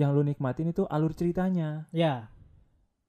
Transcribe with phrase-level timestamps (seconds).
[0.00, 1.84] yang lu nikmatin itu alur ceritanya.
[1.90, 2.32] Ya,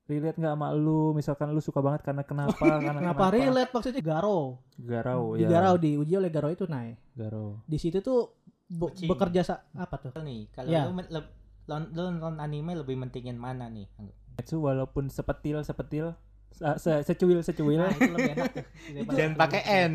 [0.06, 1.14] relate nggak sama lu?
[1.14, 3.72] Misalkan lu suka banget karena kenapa karena kenapa relate?
[3.72, 4.60] Maksudnya Garo?
[4.78, 5.50] garau Di ya.
[5.50, 7.00] Garau diuji oleh Garo itu naik.
[7.14, 8.36] garau Di situ tuh
[8.68, 9.08] be- Kucing.
[9.08, 10.12] bekerja sa- apa tuh?
[10.18, 10.84] nih kalau Ya.
[10.84, 11.22] lu, lu
[12.12, 13.88] nonton anime lebih mentingin mana nih?
[14.36, 16.12] Itu walaupun sepetil sepetil
[16.52, 17.80] se- se- secuil secuil.
[17.80, 18.52] Nah, itu lebih enak
[19.16, 19.94] jangan pakai N.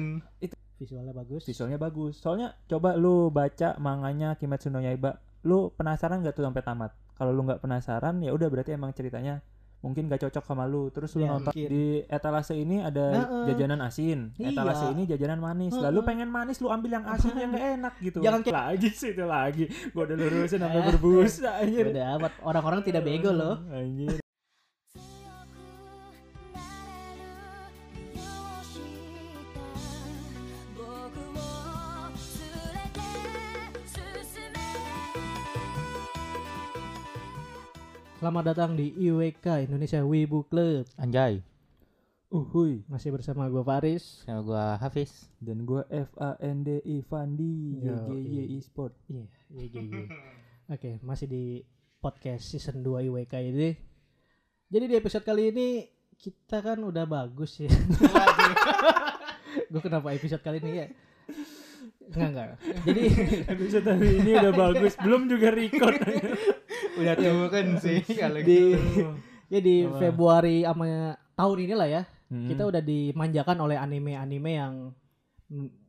[0.77, 1.45] Visualnya bagus.
[1.45, 2.17] visualnya bagus.
[2.17, 7.31] Soalnya coba lu baca manganya Kimetsu no Yaiba lu penasaran gak tuh sampai tamat kalau
[7.31, 9.41] lu nggak penasaran ya udah berarti emang ceritanya
[9.79, 11.69] mungkin gak cocok sama lu terus lu Ya, nonton mungkin.
[11.69, 13.45] di etalase ini ada Heeh.
[13.47, 14.91] jajanan asin etalase Iya.
[14.91, 15.85] ini jajanan manis Heeh.
[15.85, 19.11] lalu pengen manis lu ambil yang asin yang gak enak gitu Jangan kayak- lagi sih
[19.13, 23.63] itu lagi gua udah lurusin sampai berbusa anjir Udah amat orang-orang tidak bego loh.
[23.69, 24.19] anjir
[38.17, 40.89] Selamat datang di IWK Indonesia Wibu Club.
[40.97, 41.45] anjay
[42.27, 44.25] uhuy Masih bersama gue Faris.
[44.27, 48.45] sama gua Hafiz dan gua F A N D I Fandi YGY iya.
[48.51, 49.81] e-sport Iya, iya, iya.
[49.85, 50.05] iya.
[50.67, 51.45] Oke, masih di
[51.97, 53.71] podcast season 2 IWK ini.
[54.67, 55.69] Jadi di episode kali ini
[56.19, 57.71] kita kan udah bagus ya.
[59.71, 60.87] gue kenapa episode kali ini ya?
[62.11, 62.49] Enggak, enggak.
[62.83, 63.03] Jadi
[63.47, 65.97] episode hari ini udah bagus belum juga record
[66.97, 69.13] udah turun sih kalau di gitu
[69.47, 69.99] ya di Apa?
[70.01, 72.51] Februari sama tahun inilah ya, Hmm.
[72.51, 74.75] kita udah dimanjakan oleh anime-anime yang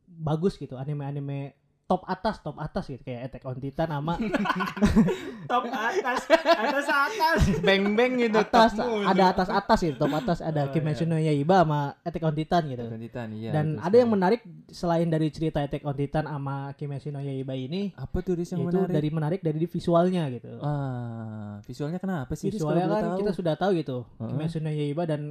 [0.06, 1.50] bagus gitu, anime-anime
[1.88, 3.00] top atas, top atas gitu.
[3.00, 4.14] Kayak Attack on Titan sama
[5.50, 7.38] top atas atas atas.
[7.64, 10.38] Beng beng gitu atas ada atas atas gitu top atas.
[10.44, 12.84] Ada Oh, Kimetsu no Yaiba sama Attack on Titan gitu.
[12.84, 17.24] Titan iya dan ada yang menarik selain dari cerita Attack on Titan sama Kimetsu no
[17.24, 18.92] Yaiba ini apa tuh yang menarik?
[18.92, 20.60] dari menarik dari visualnya gitu.
[20.60, 24.28] Ah visualnya kenapa sih visualnya kan kita sudah tahu gitu Heeh.
[24.28, 25.22] Kimetsu no Yaiba dan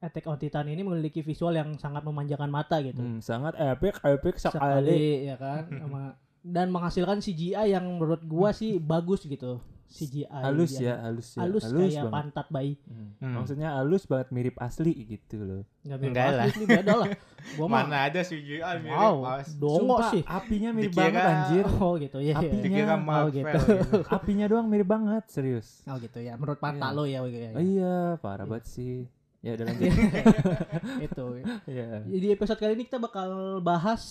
[0.00, 2.96] Attack on Titan ini memiliki visual yang sangat memanjakan mata gitu.
[2.96, 4.56] Hmm, sangat epic epic sekali.
[4.56, 5.62] Sekali ya kan?
[5.80, 6.02] Sama
[6.40, 9.60] dan menghasilkan CGI yang menurut gua sih bagus gitu.
[9.90, 11.44] CGI halus ya halus ya.
[11.44, 12.08] Halus, kayak banget.
[12.08, 12.72] pantat bayi.
[12.88, 13.12] Hmm.
[13.20, 13.34] Hmm.
[13.36, 15.62] maksudnya halus banget mirip asli gitu loh.
[15.84, 16.44] Nggak mirip Enggak lah.
[16.48, 17.08] asli ini beda lah.
[17.60, 19.16] Gua mah mana ada CGI mirip wow
[19.52, 20.22] dongo sih.
[20.24, 21.64] apinya mirip Dikira- banget anjir.
[21.76, 22.18] Oh gitu.
[22.24, 22.34] Ya, ya.
[22.40, 23.58] Apinya- dikira oh, Marvel gitu.
[23.68, 23.98] gitu.
[24.08, 25.84] apinya doang mirip banget serius.
[25.84, 26.40] Oh gitu ya.
[26.40, 26.96] Menurut mata Iya.
[26.96, 27.50] lo ya, ya, ya.
[27.52, 29.04] Oh, iya parah banget sih
[29.40, 29.88] ya udah lanjut
[31.06, 31.24] itu
[31.64, 32.04] Iya.
[32.04, 34.02] di episode kali ini kita bakal bahas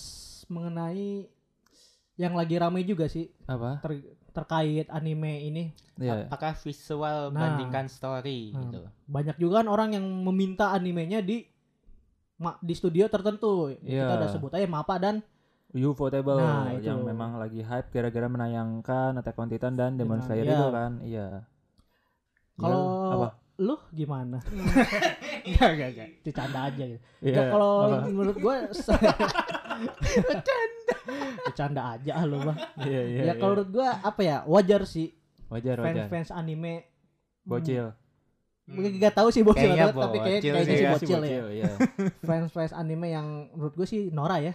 [0.46, 1.30] mengenai
[2.16, 5.64] yang lagi ramai juga sih apa ter- terkait anime ini
[5.96, 6.26] Iya.
[6.26, 7.38] apakah visual Nah.
[7.38, 8.60] bandingkan story Nah.
[8.64, 11.46] gitu banyak juga kan orang yang meminta animenya di
[12.36, 14.04] ma- di studio tertentu Iya.
[14.04, 15.22] kita udah sebut aja Mapa dan
[15.70, 16.90] Ufotable Nah, itu.
[16.90, 20.56] yang memang lagi hype gara-gara menayangkan Attack on Titan dan Demon Slayer iya.
[20.56, 21.28] itu kan iya
[22.52, 23.26] Ya, kalau apa
[23.60, 24.40] lu gimana?
[25.46, 27.00] Enggak itu canda aja gitu.
[27.20, 27.72] Iya, Ya, kalau
[28.08, 28.56] menurut gue
[31.44, 31.82] bercanda.
[32.00, 32.56] Aja lu mah.
[32.80, 35.12] Iya iya ya kalau menurut gue apa ya wajar sih.
[35.52, 36.08] Wajar fans wajar.
[36.08, 36.88] fans anime.
[37.44, 37.92] Bocil.
[38.70, 41.42] Mungkin gak tahu sih bocil Kayaknya tapi kayak, kayaknya sih bocil ya.
[41.50, 41.70] iya.
[42.28, 44.54] Fans fans anime yang menurut gue sih Nora ya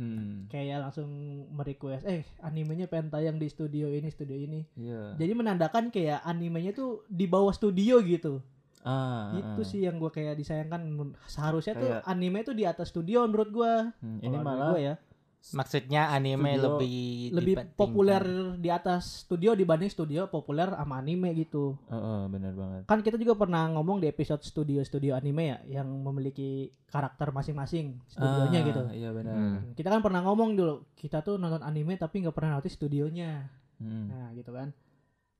[0.00, 0.48] hmm.
[0.48, 1.08] Kayak langsung
[1.52, 4.64] merequest eh animenya pengen tayang di studio ini studio ini.
[4.80, 5.20] Iya.
[5.20, 8.40] Jadi menandakan kayak animenya tuh di bawah studio gitu.
[8.80, 9.68] Ah itu ah.
[9.68, 11.12] sih yang gue kayak disayangkan.
[11.28, 14.94] Seharusnya tuh Kayak- anime tuh di atas studio menurut gue Hmm, ini malah gue ya
[15.40, 16.98] maksudnya anime Studio lebih
[17.32, 18.22] lebih populer
[18.56, 21.80] di atas studio dibanding studio populer sama anime gitu.
[21.86, 22.80] Heeh, benar banget.
[22.84, 28.60] Kan kita juga pernah ngomong di episode studio-studio anime ya yang memiliki karakter masing-masing studionya
[28.60, 28.82] Ah, gitu.
[28.92, 29.58] iya benar Hmm.
[29.72, 33.48] kita kan pernah ngomong dulu kita tuh nonton anime tapi nggak pernah notice studionya.
[33.80, 34.06] Hmm.
[34.06, 34.76] nah gitu kan.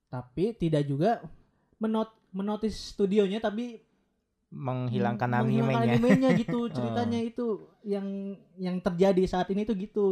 [0.08, 1.20] Tapi tidak juga
[1.76, 3.82] menot menotis studionya tapi
[4.50, 7.46] menghilangkan meng- menghilangkan animenya animenya gitu ceritanya itu
[7.82, 8.06] yang
[8.56, 10.08] yang terjadi saat ini tuh gitu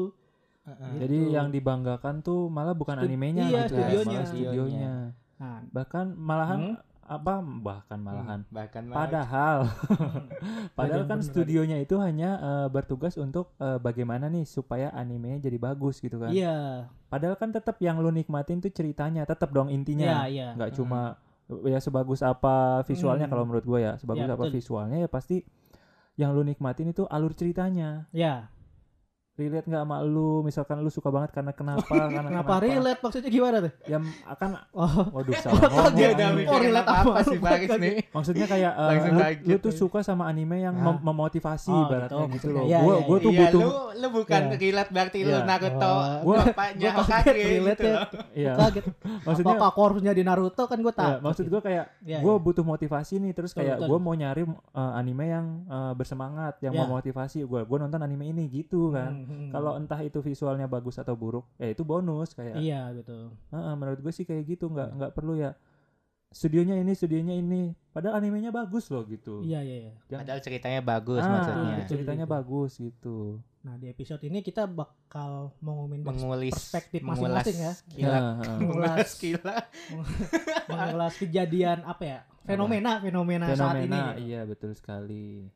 [0.63, 1.01] Heeh.
[1.01, 1.35] jadi Gitu.
[1.35, 4.07] yang dibanggakan tuh malah bukan Stud- animenya iya, gitu studionya.
[4.15, 4.95] malah studionya
[5.37, 6.87] nah bahkan malahan Hmm?
[7.09, 9.65] apa bahkan malahan bahkan Padahal,
[10.77, 15.57] padahal yang kan studionya itu hanya eh, bertugas untuk eh, bagaimana nih supaya animenya jadi
[15.59, 16.29] bagus gitu kan.
[16.29, 20.29] iya Padahal kan tetap yang lu nikmatin tuh ceritanya, tetap dong iya intinya.
[20.29, 21.17] iya Nggak cuma
[21.65, 23.33] ya sebagus apa visualnya Hmm.
[23.33, 24.55] kalau menurut gue ya, sebagus Ya, apa betul.
[24.55, 25.43] visualnya ya pasti
[26.15, 28.05] yang lu nikmatin itu alur ceritanya.
[28.11, 28.51] ya
[29.39, 33.57] relate nggak sama lu misalkan lu suka banget karena kenapa karena Kenapa relate maksudnya gimana
[33.61, 33.73] tuh?
[33.85, 37.39] ya akan Oh, waduh salah Oh, ngomong dia Dia udah Oh, relate apa, apa sih
[37.39, 37.79] Bagas?
[37.79, 37.95] nih.
[38.09, 40.85] maksudnya kayak eh, Langsung lu, lu tuh suka sama anime yang Ah.
[40.85, 43.71] mem- memotivasi Oh, ibaratnya gitu, gitu, loh Iya, gua iya, gua tuh Iya, butuh lu
[43.95, 44.57] lu bukan Iya.
[44.57, 45.41] relate berarti lu Iya.
[45.45, 47.99] Naruto Oh, Gua- bapaknya gua kaget relate gitu ya.
[48.35, 48.85] iya kaget.
[49.27, 51.19] maksudnya Apa aku harus jadi Naruto kan gue ya, tak.
[51.21, 52.41] maksud gua kayak Iya, gue iya.
[52.41, 56.83] butuh motivasi nih terus kayak gue mau nyari uh, anime yang uh, bersemangat yang Ya.
[56.83, 61.13] memotivasi gue gue nonton anime ini gitu kan Hmm, kalau entah itu visualnya bagus atau
[61.13, 63.37] buruk ya itu bonus kayak Iya betul.
[63.47, 65.53] Heeh, menurut gue sih kayak gitu nggak nggak perlu ya
[66.29, 69.93] studionya ini studionya ini padahal animenya bagus loh gitu Iya iya iya.
[70.09, 71.73] Yang- Padahal ceritanya bagus Ah, maksudnya.
[71.75, 71.89] betul.
[71.91, 72.37] ceritanya Betul.
[72.39, 73.19] bagus gitu
[73.59, 77.73] Nah di episode ini kita bakal dari Mengulis perspektif masing-masing ya.
[77.91, 78.23] Kilat.
[78.23, 78.33] Ya.
[78.61, 79.65] Mengulas kilat.
[80.67, 83.89] mengulas kejadian apa ya fenomena fenomena, saat ini.
[83.89, 84.21] fenomena gitu.
[84.23, 85.49] iya betul sekali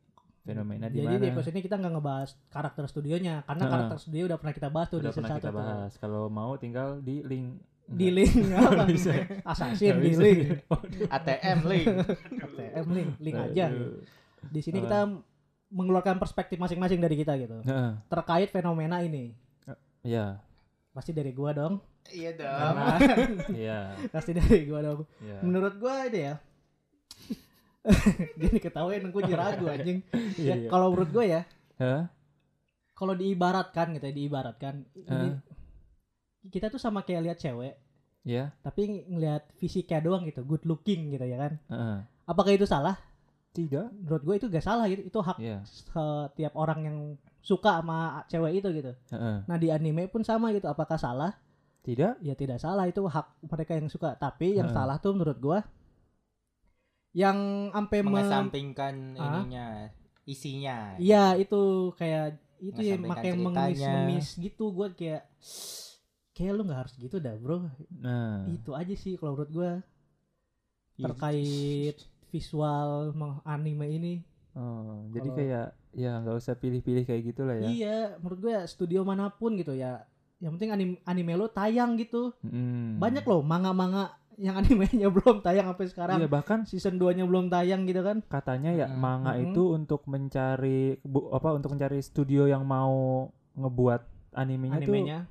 [0.42, 3.72] fenomena di Jadi di episode ini kita nggak ngebahas karakter studionya karena Heeh.
[3.72, 5.58] karakter studio udah pernah kita bahas tuh udah di season pernah satu kita tuh.
[5.62, 7.46] bahas kalau mau tinggal di link
[7.84, 8.82] Di link apa?
[8.84, 9.10] bisa.
[9.42, 10.40] Assassin di link.
[11.14, 11.86] ATM link.
[12.40, 13.66] ATM link, link aja.
[14.42, 15.10] Di sini kita
[15.68, 19.34] mengeluarkan perspektif masing-masing dari kita gitu Heeh, terkait fenomena ini.
[20.02, 20.40] iya
[20.90, 21.80] Pasti dari gua dong.
[22.06, 22.74] Iya dong.
[23.52, 23.78] Iya
[24.14, 25.00] pasti dari gua dong.
[25.18, 26.34] iya Menurut gua ini ya.
[28.40, 29.98] Gini ketawain gue jadi ragu anjing.
[30.38, 30.68] Iya, Ya, iya.
[30.70, 31.42] kalau menurut gua ya,
[31.76, 32.06] Hah?
[32.92, 35.28] kalau diibaratkan gitu ya, diibaratkan ini
[36.46, 37.74] kita tuh sama kayak lihat cewek,
[38.22, 41.52] Iya, tapi ngelihat fisiknya doang gitu, good looking gitu ya kan.
[41.68, 41.96] heeh.
[42.24, 42.94] Apakah itu salah?
[43.52, 45.02] tidak Menurut gue itu gak salah gitu.
[45.04, 46.98] Itu hak iya setiap orang yang
[47.44, 48.92] suka sama cewek itu gitu.
[49.12, 49.44] heeh.
[49.44, 50.70] Nah di anime pun sama gitu.
[50.70, 51.36] Apakah salah?
[51.84, 54.16] tidak Ya tidak salah itu hak mereka yang suka.
[54.16, 54.78] Tapi yang Heeh.
[54.78, 55.58] salah tuh menurut gua
[57.12, 57.38] yang
[57.70, 59.40] sampai me- Mengesampingkan Ah?
[59.40, 59.66] ininya,
[60.24, 60.96] isinya.
[60.96, 61.60] Iya itu
[61.94, 65.26] kayak itu ya makanya mengemis-ngemis gitu gua kayak
[66.32, 69.72] kayak lu nggak harus gitu dah bro nah itu aja sih kalau menurut gua
[70.94, 71.04] Iya.
[71.04, 71.96] terkait
[72.28, 73.10] visual
[73.42, 74.14] anime ini
[74.54, 79.26] oh jadi kayak ya nggak usah pilih-pilih kayak gitulah ya iya menurut gua studio mana
[79.28, 80.06] pun gitu ya
[80.38, 82.98] yang penting anime, anime lo tayang gitu Mm.
[82.98, 87.48] banyak loh manga-manga yang animenya belum tayang sampai sekarang iya bahkan season 2 nya belum
[87.48, 88.98] tayang gitu kan katanya ya Mm-mm.
[88.98, 89.52] manga Mm-mm.
[89.52, 94.00] itu untuk mencari bu, apa untuk mencari studio yang mau ngebuat
[94.32, 95.30] animenya, animenya tuh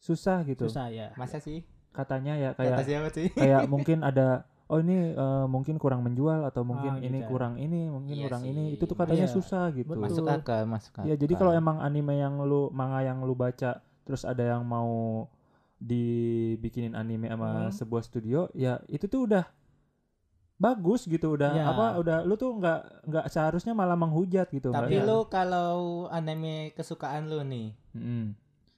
[0.00, 1.62] susah gitu susah ya Masa sih?
[1.90, 3.26] katanya ya Kata kayak siapa sih?
[3.30, 7.58] kayak mungkin ada oh ini eh, mungkin kurang menjual atau mungkin Ah, ini gitu kurang
[7.58, 9.34] ini mungkin Iya kurang sih, ini itu tuh katanya iya.
[9.34, 9.90] susah gitu.
[9.98, 11.10] Masuk akal, masuk akal.
[11.10, 15.26] ya jadi kalau emang anime yang lu manga yang lu baca terus ada yang mau
[15.80, 17.72] dibikinin anime sama Hmm.
[17.72, 19.44] sebuah studio ya itu tuh udah
[20.54, 21.64] bagus gitu udah Ya.
[21.66, 25.08] apa udah lu tuh nggak nggak seharusnya malah menghujat gitu Tapi Iya.
[25.08, 25.72] lu kalau
[26.06, 28.36] anime kesukaan lu nih Mm-mm.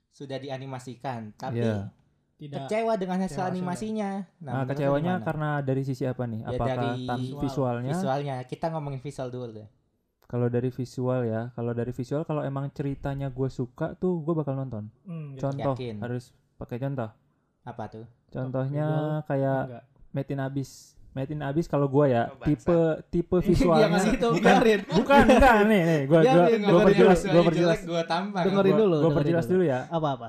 [0.08, 1.90] sudah dianimasikan, tapi Iya.
[2.38, 4.10] tidak kecewa dengan hasil Kecewa animasinya.
[4.38, 5.26] Nah, menurut lu kecewanya gimana?
[5.26, 6.40] karena dari sisi apa nih?
[6.40, 7.40] Ya, Apakah dari visual.
[7.40, 7.92] visualnya?
[7.92, 8.36] visualnya.
[8.44, 9.68] Kita ngomongin visual dulu deh.
[10.24, 14.54] Kalau dari visual ya, kalau dari visual kalau emang ceritanya gue suka tuh gue bakal
[14.54, 14.86] nonton.
[15.02, 15.42] Hmm, gitu.
[15.42, 15.96] Contoh Yakin.
[15.98, 16.30] harus
[16.62, 17.10] pakai contoh.
[17.62, 18.04] Apa tuh?
[18.30, 19.84] Contohnya visual, kayak Enggak.
[20.12, 20.70] Metin Abis.
[21.12, 22.78] Metin Abis kalau gue ya Oh, tipe
[23.12, 27.42] tipe dia visualnya itu bukan biarin bukan enggak nih nih gue dengerin gue perjelas gue
[27.44, 28.44] perjelas gue tampang.
[28.48, 29.62] Dengerin dulu, gue dengerin perjelas dulu.
[29.68, 30.28] ya apa-apa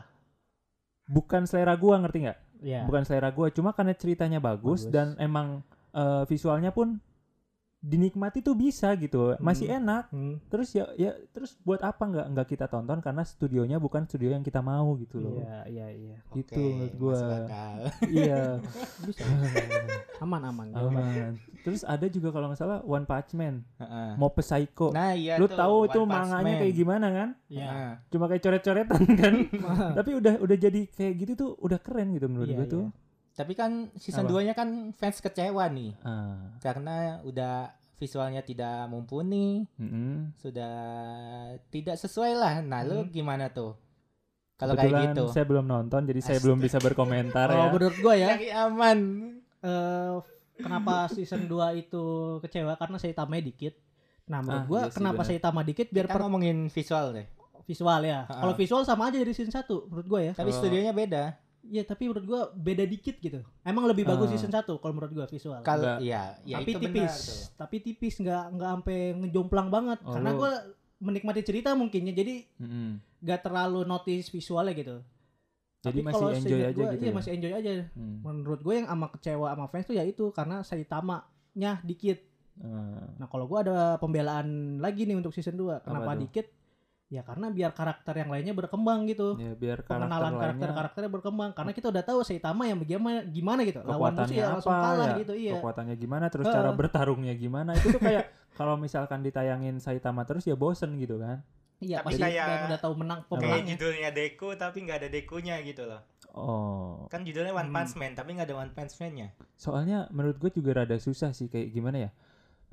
[1.08, 4.92] bukan selera gue ngerti nggak ya bukan selera gue cuma karena ceritanya bagus, Bagus.
[4.92, 5.64] dan emang
[5.96, 7.00] eh, visualnya pun
[7.84, 9.78] dinikmati tuh bisa gitu masih Hmm.
[9.78, 10.04] enak.
[10.08, 12.98] Hmm, terus ya ya terus buat apa nggak nggak kita tonton?
[12.98, 15.44] Karena studionya bukan studio yang kita mau gitu loh.
[15.44, 16.18] Iya iya iya.
[16.32, 17.20] Gitu menurut gua.
[18.08, 18.64] iya.
[19.04, 19.28] Bisa
[20.18, 21.36] aman aman aman.
[21.60, 23.68] Terus ada juga kalau nggak salah One Punch Man.
[24.16, 24.96] Mob Psycho.
[24.96, 26.62] Nah, iya lu tuh, tahu itu manganya Man.
[26.64, 27.30] kayak gimana kan?
[27.48, 27.68] Iya.
[27.68, 27.92] Heeh.
[28.10, 29.34] cuma kayak coret-coretan kan?
[30.00, 32.86] Tapi udah udah jadi kayak gitu tuh udah keren gitu menurut Iya, gua tuh
[33.34, 34.32] Tapi kan season Apa?
[34.36, 40.36] 2-nya kan fans kecewa nih ah karena udah visualnya tidak mumpuni, mm-mm.
[40.36, 40.76] sudah
[41.68, 42.54] tidak sesuai lah.
[42.60, 43.10] Nah, lu Hmm.
[43.10, 43.74] gimana tuh?
[44.54, 45.24] Kalau kayak gitu.
[45.30, 49.00] saya belum nonton jadi saya belum bisa berkomentar kalau ya menurut gua ya Cari aman.
[49.60, 50.14] eh,
[50.56, 52.04] kenapa season 2 itu
[52.40, 53.74] kecewa karena Saitama dikit
[54.24, 55.28] nah menurut Ah, gua iya kenapa benar.
[55.28, 57.28] Saitama dikit biar Kita per ngomongin visual deh.
[57.64, 58.40] visual ya Ha-ha.
[58.40, 61.24] kalau visual sama aja dari season 1 menurut gua ya Tapi Kalau- studionya beda.
[61.64, 63.40] Iya tapi menurut gua beda dikit gitu.
[63.64, 64.32] Emang lebih bagus Ah.
[64.36, 65.64] season 1 kalau menurut gua visual.
[65.64, 66.92] Kalau iya, ya tapi itu tipis.
[66.92, 67.20] benar
[67.56, 70.00] tapi tipis nggak nggak sampai ngejomplang banget.
[70.04, 70.52] Oh, karena gua
[71.00, 72.14] menikmati cerita mungkin ya.
[72.14, 72.36] Jadi
[73.20, 74.98] nggak terlalu notice visualnya gitu.
[75.80, 77.16] Jadi Tapi masih kalau enjoy aja gua, gitu iya ya?
[77.16, 77.72] masih enjoy aja.
[77.92, 78.16] Hmm.
[78.22, 82.20] menurut gue yang sama kecewa sama fans tuh ya itu karena Saitama-nya dikit.
[82.56, 83.04] Ah.
[83.18, 86.48] nah kalau gua ada pembelaan lagi nih untuk season 2 kenapa dikit
[87.08, 89.38] Ya karena biar karakter yang lainnya berkembang gitu.
[89.38, 93.62] Ya biar karakter Pengenalan lainnya karakter-karakternya berkembang karena kita udah tahu Saitama yang bagaimana gimana
[93.62, 93.80] gitu.
[93.82, 95.54] Lawan musuh ya langsung kalah ya, gitu iya.
[95.54, 96.56] kekuatannya gimana terus Heeh.
[96.56, 98.24] cara bertarungnya gimana itu tuh kayak
[98.58, 101.42] kalau misalkan ditayangin Saitama terus ya bosen gitu kan
[101.78, 103.68] Iya, Tapi pasti kayak- udah tahu menang Kayak pemenangnya.
[103.70, 106.00] judulnya Deku tapi nggak ada Dekunya gitu loh.
[106.32, 107.76] oh Kan judulnya One Hmm.
[107.76, 109.36] Punch Man tapi nggak ada One Punch Man-nya.
[109.54, 112.10] soalnya menurut gue juga rada susah sih kayak gimana ya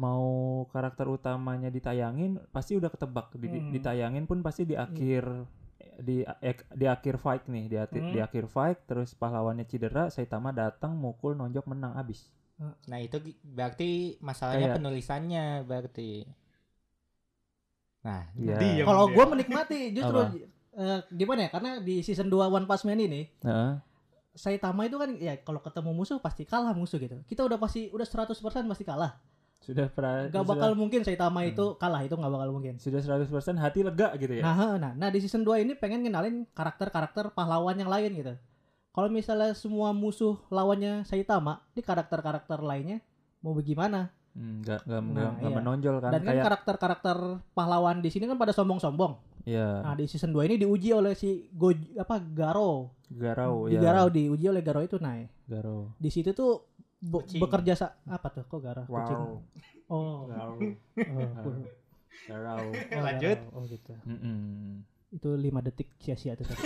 [0.00, 0.28] mau
[0.66, 3.70] karakter utamanya ditayangin pasti udah ketebak di, di- Hmm.
[3.70, 5.28] ditayangin pun pasti di akhir
[6.00, 8.10] di ek- di akhir fight nih di, Hmm.
[8.10, 13.90] di akhir fight terus pahlawannya cedera Saitama datang mukul nonjok menang abis Nah itu berarti
[14.20, 16.28] masalahnya Kayak- penulisannya berarti.
[18.00, 18.56] Nah, Iya.
[18.56, 20.20] diem Kalau gue menikmati justru
[20.74, 21.50] eh, gimana ya?
[21.50, 23.72] Karena di season 2 One Punch Man ini Heeh.
[24.30, 27.18] Saitama itu kan ya kalau ketemu musuh pasti kalah musuh gitu.
[27.24, 29.16] Kita udah pasti udah 100% pasti kalah.
[29.60, 31.50] Sudah pra, Gak sudah, bakal mungkin Saitama Hmm.
[31.50, 32.74] itu kalah itu nggak bakal mungkin.
[32.76, 36.48] sudah 100% hati lega gitu ya Nah, nah, nah di season 2 ini pengen ngenalin
[36.50, 38.34] karakter-karakter pahlawan yang lain gitu.
[38.90, 42.98] Kalau misalnya semua musuh lawannya Saitama, di karakter-karakter lainnya
[43.38, 44.10] mau bagaimana?
[44.30, 45.50] Hmm, nggak nggak Nah, iya.
[45.52, 47.16] menonjol kan Dan kan kayak karakter-karakter
[47.50, 49.14] pahlawan di sini kan pada sombong-sombong.
[49.42, 52.96] ya Nah, di season 2 ini diuji oleh si Go apa Garo.
[53.08, 55.18] garau di ya Garau diuji oleh Garo itu nah.
[55.44, 56.62] garau Di situ tuh
[57.00, 57.40] be- Kucing.
[57.40, 58.60] bekerja sa apa tuh kok?
[58.60, 58.88] Kucing.
[58.92, 59.40] wow
[59.90, 60.30] Oh.
[60.30, 61.28] garau oh,
[62.28, 63.38] garau oh, Lanjut.
[63.42, 63.56] Garau.
[63.56, 63.90] Oh gitu.
[64.04, 64.86] Mm-mm.
[65.10, 66.62] Itu 5 detik sia-sia tuh tadi.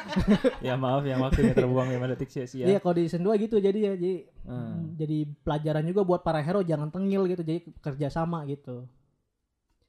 [0.66, 3.76] ya maaf yang waktunya terbuang 5 detik sia-sia Iya, kalau di season 2 gitu jadi
[3.76, 4.14] ya, jadi
[4.44, 4.96] Hmm.
[4.96, 8.88] jadi pelajaran juga buat para hero jangan tengil gitu, jadi kerja sama gitu.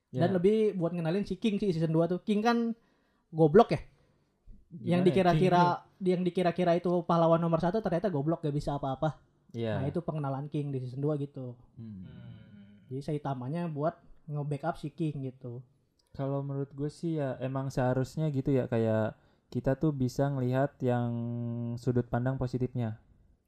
[0.09, 0.23] Ya.
[0.23, 2.19] Dan lebih buat ngenalin si King sih season 2 tuh.
[2.19, 2.57] King kan
[3.29, 3.79] goblok ya.
[4.69, 5.63] Gimana yang ya, dikira-kira
[6.01, 9.15] yang dikira-kira itu pahlawan nomor satu ternyata goblok gak bisa apa-apa.
[9.55, 9.79] Iya.
[9.79, 11.55] Nah, itu pengenalan King di season 2 gitu.
[11.79, 12.03] Hmm.
[12.03, 12.83] Hmm.
[12.85, 13.95] Jadi Saitamanya buat
[14.27, 15.63] nge-backup si King gitu.
[16.11, 19.15] Kalau menurut gue sih ya emang seharusnya gitu ya kayak
[19.47, 21.07] kita tuh bisa ngelihat yang
[21.75, 22.99] sudut pandang positifnya.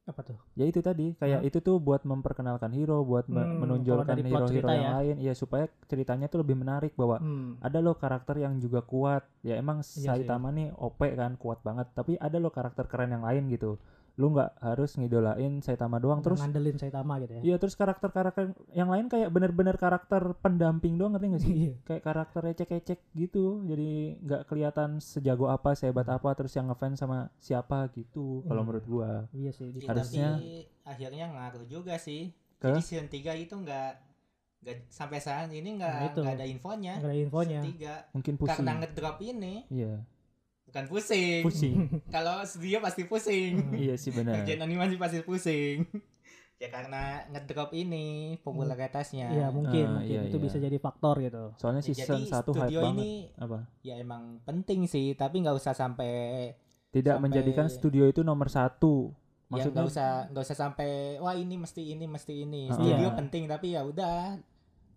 [0.04, 0.40] Apa tuh?
[0.56, 4.92] Ya itu tadi kayak itu tuh buat memperkenalkan hero, buat Hmm, menonjolkan hero-hero yang ya.
[4.96, 7.60] lain, ya supaya ceritanya tuh lebih menarik bahwa Hmm.
[7.60, 9.28] ada loh karakter yang juga kuat.
[9.44, 10.08] Ya emang Iya sih.
[10.08, 13.76] Saitama nih OP kan kuat banget, tapi ada loh karakter keren yang lain gitu.
[14.18, 17.42] Lu nggak harus ngidolain Saitama doang terus ngandelin Saitama gitu ya.
[17.44, 21.54] Iya terus karakter-karakter yang lain kayak bener-bener karakter pendamping doang ngerti gak sih?
[21.54, 21.74] Iya.
[21.84, 27.18] kayak karakter ecek-ecek gitu jadi nggak kelihatan sejago apa sehebat apa terus yang ngefans sama
[27.36, 28.68] siapa gitu kalau Hmm.
[28.68, 29.70] menurut gua Iya sih.
[29.70, 30.50] di- Ya, Harusnya- tapi
[30.84, 32.34] akhirnya ngaruh juga sih.
[32.56, 32.68] Ke?
[32.68, 34.10] Jadi season 3 itu nggak
[34.58, 36.98] nggak sampai saat ini nggak Nah, ada infonya.
[36.98, 37.60] Nggak ada infonya.
[37.62, 37.94] Season 3.
[38.10, 40.02] mungkin pusing Karena ngedrop ini iya
[40.68, 41.42] bukan pusing.
[41.42, 41.76] pusing
[42.14, 43.72] Kalau studio pasti pusing.
[43.74, 45.88] iya sih benar Kerjaan animasi pasti pusing.
[46.60, 49.30] ya karena ngedrop ini popularitasnya.
[49.30, 50.44] Iya mungkin, Ah, mungkin iya, itu iya.
[50.44, 51.54] bisa jadi faktor gitu.
[51.54, 55.40] soalnya Ya, season jadi 1 hype studio banget ini apa ya emang penting sih, tapi
[55.40, 56.10] nggak usah sampai
[56.90, 59.14] tidak Sampai- menjadikan studio itu nomor satu
[59.46, 62.62] ya maksudnya nggak usah nggak usah sampai wah ini mesti ini mesti ini.
[62.66, 62.74] Ah.
[62.74, 63.16] Studio Iya.
[63.16, 64.36] penting tapi ya udah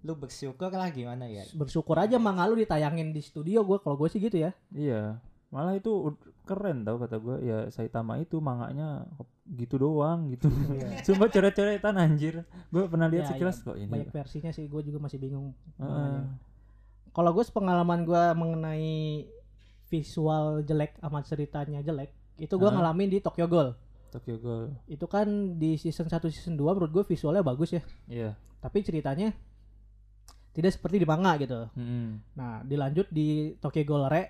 [0.02, 1.46] lu bersyukur lah gimana ya.
[1.54, 4.52] Bersyukur aja manga lu ditayangin di studio gue kalau gue sih gitu ya.
[4.74, 6.16] iya malah itu
[6.48, 9.04] keren tau kata gua ya Saitama itu manganya
[9.52, 10.48] gitu doang gitu
[11.06, 15.04] Sumpah coret-coretan anjir gue pernah lihat Iya, sekilas kok ini Banyak versinya sih gue juga
[15.04, 15.52] masih bingung.
[15.76, 15.92] Heeh.
[15.92, 16.24] manganya.
[17.12, 19.28] Kalau gue pengalaman gue mengenai
[19.92, 22.80] visual jelek sama ceritanya jelek itu gue Hah?
[22.80, 23.76] ngalamin di Tokyo Ghoul.
[24.08, 27.84] Tokyo Ghoul Itu kan di season 1 season 2 menurut gue visualnya bagus ya.
[28.08, 28.32] iya
[28.64, 29.36] Tapi ceritanya
[30.52, 31.68] tidak seperti di manga gitu.
[31.76, 32.36] Mm-mm.
[32.36, 34.24] Nah, dilanjut di Tokyo Ghoul Re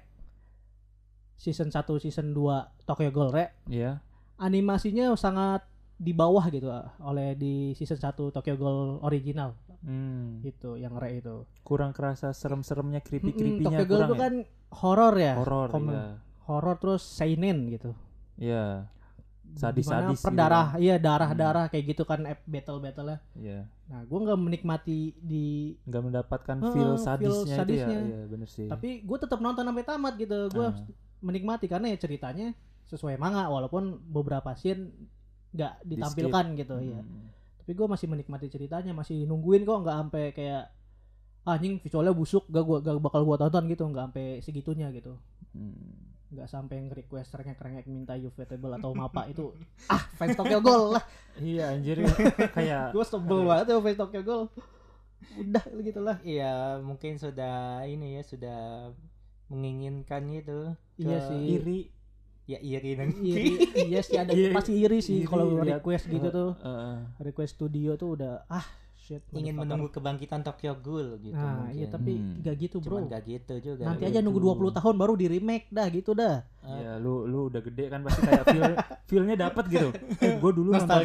[1.42, 3.98] season 1 season 2 Tokyo Ghoul Re iya
[4.38, 10.38] animasinya sangat di bawah gitu ah, oleh di season 1 Tokyo Ghoul original Hmm.
[10.42, 11.42] gitu yang Re itu.
[11.64, 14.34] kurang kerasa serem-seremnya creepy Mm-mm, creepynya Tokyo Ghoul itu ya kan
[14.76, 15.34] horor ya.
[15.36, 16.06] horor Kom- iya
[16.44, 17.98] Horor terus seinen gitu.
[18.36, 18.86] iya
[19.42, 20.80] Di mana sadis-sadis gitu perdarah, kan.
[20.80, 23.20] iya darah-darah kayak gitu kan battle-battle lah.
[23.34, 25.46] iya Nah, gua nggak menikmati di
[25.82, 27.98] nggak mendapatkan feel feel sadisnya, itu ya sadisnya.
[28.00, 30.38] iya bener sih tapi gue tetap nonton sampai tamat gitu.
[30.52, 30.74] Gua Ah.
[31.22, 32.54] Menikmati karena ya ceritanya
[32.90, 34.92] sesuai manga walaupun beberapa scene
[35.56, 37.00] nggak ditampilkan gitu ya.
[37.00, 37.30] Hmm.
[37.62, 40.64] Tapi gue masih menikmati ceritanya, masih nungguin kok nggak sampai kayak
[41.42, 45.18] "Ah, anjing visualnya busuk, gak gua gak bakal gua tonton gitu, nggak sampai segitunya gitu.
[45.52, 46.12] Hmm.
[46.32, 49.52] nggak sampai nge-request rengek-rengek minta Ufotable atau Mapa itu
[49.92, 51.04] ah fans Tokyo Ghoul lah
[51.44, 52.08] iya anjir
[52.56, 54.48] kayak gue sebel banget ya fans Tokyo Ghoul
[55.44, 58.60] udah gitu lah Iya, mungkin sudah ini ya sudah
[59.52, 60.60] menginginkan itu.
[60.98, 61.80] iya sih iri
[62.44, 63.54] Ya iri dan iri
[63.86, 66.96] iya sih ada Iya, pasti iri sih iri kalau lihat- request gitu tuh Heeh.
[67.22, 68.66] request studio tuh udah ah
[68.98, 69.22] shit.
[69.32, 71.74] ingin menunggu kebangkitan Tokyo Ghoul gitu Nah, mungkin.
[71.74, 72.42] iya tapi Hmm.
[72.42, 72.98] gak gitu, Bro.
[72.98, 73.84] Cuman gak gitu juga.
[73.84, 74.10] Nanti Iya.
[74.10, 76.44] aja nunggu 20 tahun baru di remake dah gitu dah.
[76.62, 78.64] Ya lu lu udah gede kan pasti kayak feel
[79.10, 79.90] feelnya dapet gitu.
[80.22, 81.02] Eh gue dulu nonton.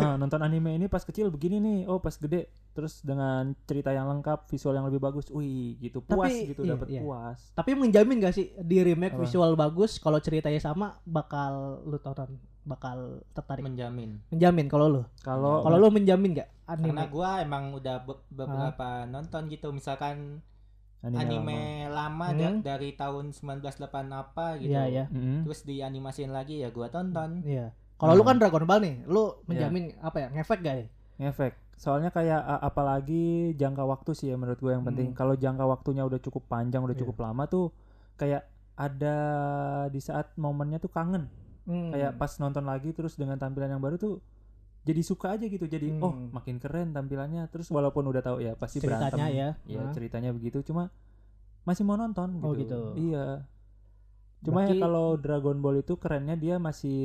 [0.00, 1.78] Ah, nonton anime ini pas kecil begini nih.
[1.84, 5.28] Oh pas gede terus dengan cerita yang lengkap, visual yang lebih bagus.
[5.28, 7.00] Wih gitu puas Tapi, gitu iya, dapet iya.
[7.04, 7.38] puas.
[7.52, 9.22] Tapi menjamin gak sih di remake Apa?
[9.28, 13.60] visual bagus kalau ceritanya sama bakal lu tonton bakal tertarik.
[13.60, 14.24] menjamin.
[14.32, 15.02] menjamin kalau lu.
[15.20, 16.96] Kalau Kalau lu menjamin gak anime?
[16.96, 20.40] Karena gua emang udah be- beberapa nonton gitu misalkan
[21.06, 22.60] anime, lama, da- Hmm.
[22.60, 24.70] dari tahun 1908 apa gitu.
[24.70, 25.04] Iya, iya.
[25.06, 25.44] Mm-mm.
[25.44, 27.42] Terus dianimasiin lagi ya gua tonton.
[27.42, 27.76] Iya.
[27.94, 28.30] Kalau lu Hmm.
[28.30, 30.28] kan Dragon Ball nih, lu menjamin apa ya?
[30.30, 30.86] Ngefek gak ya?
[31.16, 31.54] ngefek.
[31.76, 35.08] Soalnya kayak apalagi jangka waktu sih ya menurut gue yang penting.
[35.08, 35.16] Hmm.
[35.16, 37.02] Kalau jangka waktunya udah cukup panjang, udah Iya.
[37.02, 37.70] cukup lama tuh
[38.14, 39.16] kayak ada
[39.88, 41.30] di saat momennya tuh kangen.
[41.64, 41.90] Hmm.
[41.90, 44.18] Kayak pas nonton lagi terus dengan tampilan yang baru tuh
[44.84, 45.64] jadi suka aja gitu.
[45.64, 46.28] Jadi oh Hmm.
[46.30, 47.48] makin keren tampilannya.
[47.48, 49.32] Terus walaupun udah tahu ya pasti ceritanya berantem.
[49.34, 49.48] ya.
[49.66, 50.92] Ya ceritanya begitu cuma
[51.62, 52.44] masih mau nonton gitu.
[52.44, 52.80] Oh, gitu.
[52.94, 53.48] Iya.
[54.40, 57.00] Cuma ya Berarti- kalau Dragon Ball itu kerennya dia masih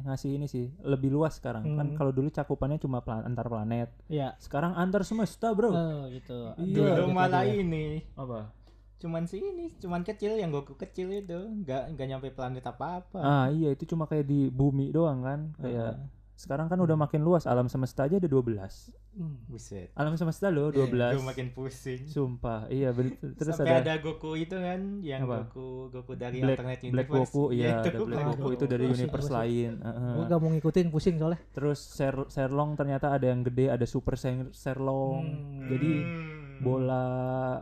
[0.00, 1.66] ngasih ini sih lebih luas sekarang.
[1.68, 1.96] Kan Hmm.
[1.96, 3.90] kalau dulu cakupannya cuma plan- antar planet.
[4.06, 4.38] Iya.
[4.38, 5.68] Sekarang antar semesta, Bro.
[5.68, 6.54] Oh, gitu.
[6.56, 7.58] Iya, Dulu gitu malah ya.
[7.58, 8.54] ini Apa?
[8.96, 13.18] cuman sih ini cuman kecil yang Goku kecil itu nggak nggak nyampe planet apa-apa.
[13.18, 15.52] Ah, iya itu cuma kayak di bumi doang kan.
[15.58, 16.00] Kayak
[16.36, 18.92] sekarang kan udah makin luas alam semesta aja ada 12.
[19.16, 19.40] Hmm.
[19.46, 19.88] Buset.
[19.96, 21.16] Alam semesta loh 12.
[21.16, 22.04] Gue makin pusing.
[22.04, 22.68] Sumpah.
[22.68, 22.92] Iya,
[23.40, 25.48] terus Sampai ada, ada, Goku itu kan yang Apa?
[25.48, 27.32] Goku Goku dari Black, alternate Black universe.
[27.32, 27.88] Goku, iya, itu.
[27.88, 29.38] ada Black Aduh, Goku itu dari pusing, universe pusing.
[29.40, 29.72] lain.
[29.80, 30.12] Heeh.
[30.12, 31.40] Gua gak mau ngikutin pusing soalnya.
[31.50, 35.24] Terus Ser- Serlong ternyata ada yang gede, ada Super Ser- Serlong.
[35.24, 35.66] Hmm.
[35.66, 36.60] Jadi Hmm.
[36.60, 37.04] bola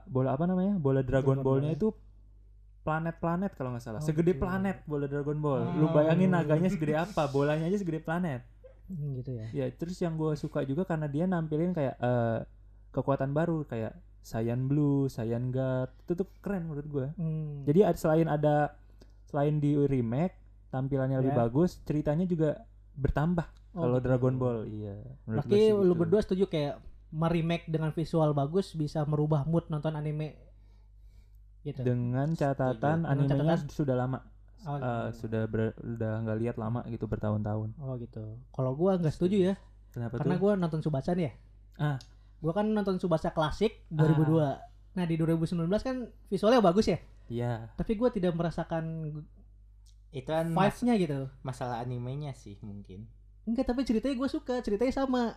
[0.05, 0.75] bola apa namanya?
[0.77, 1.79] Bola Dragon Dragon Ball-nya Ball.
[1.79, 1.89] itu
[2.83, 3.99] planet-planet kalau nggak salah.
[3.99, 4.43] Oh, Segede gitu.
[4.43, 5.63] planet bola Dragon Ball.
[5.75, 5.91] Lu Oh.
[5.91, 7.25] bayangin naganya segede apa?
[7.27, 8.45] Bolanya aja segede planet.
[8.87, 9.47] Hmm, gitu ya.
[9.51, 12.39] Ya, terus yang gue suka juga karena dia nampilin kayak eh,
[12.91, 15.89] kekuatan baru kayak Saiyan Blue, Saiyan God.
[16.03, 17.07] Itu tuh keren menurut gue.
[17.15, 17.65] Hmm.
[17.65, 18.77] Jadi ad- selain ada
[19.25, 20.37] selain di remake
[20.69, 21.41] tampilannya lebih Ya.
[21.41, 22.65] bagus, ceritanya juga
[22.95, 24.07] bertambah Oh, kalau gitu.
[24.07, 24.59] Dragon Ball.
[24.65, 24.97] Iya.
[25.25, 25.95] Berarti sih lu gitu.
[25.97, 26.75] berdua setuju kayak
[27.11, 30.35] meremake dengan visual bagus bisa merubah mood nonton anime
[31.63, 31.81] gitu.
[31.81, 34.19] dengan catatan Dengan animenya catatan- sudah lama.
[34.65, 34.93] Oh, Eh, gitu.
[35.21, 37.77] sudah ber- udah nggak lihat lama gitu bertahun-tahun.
[37.79, 38.25] Oh gitu.
[38.49, 39.55] Kalau gua nggak setuju ya,
[39.91, 40.41] Kenapa karena tuh?
[40.41, 41.33] gua nonton Subasa nih ya.
[41.77, 41.99] Ah.
[42.39, 44.57] Gua kan nonton Subasa klasik 2002.
[44.93, 47.69] Nah di 2019 kan visualnya bagus ya, Iya.
[47.75, 49.11] tapi gua tidak merasakan
[50.11, 51.21] itu kan mas- vibe-nya gitu.
[51.41, 53.11] masalah animenya sih mungkin.
[53.45, 55.37] Enggak, tapi ceritanya gue suka, ceritanya sama.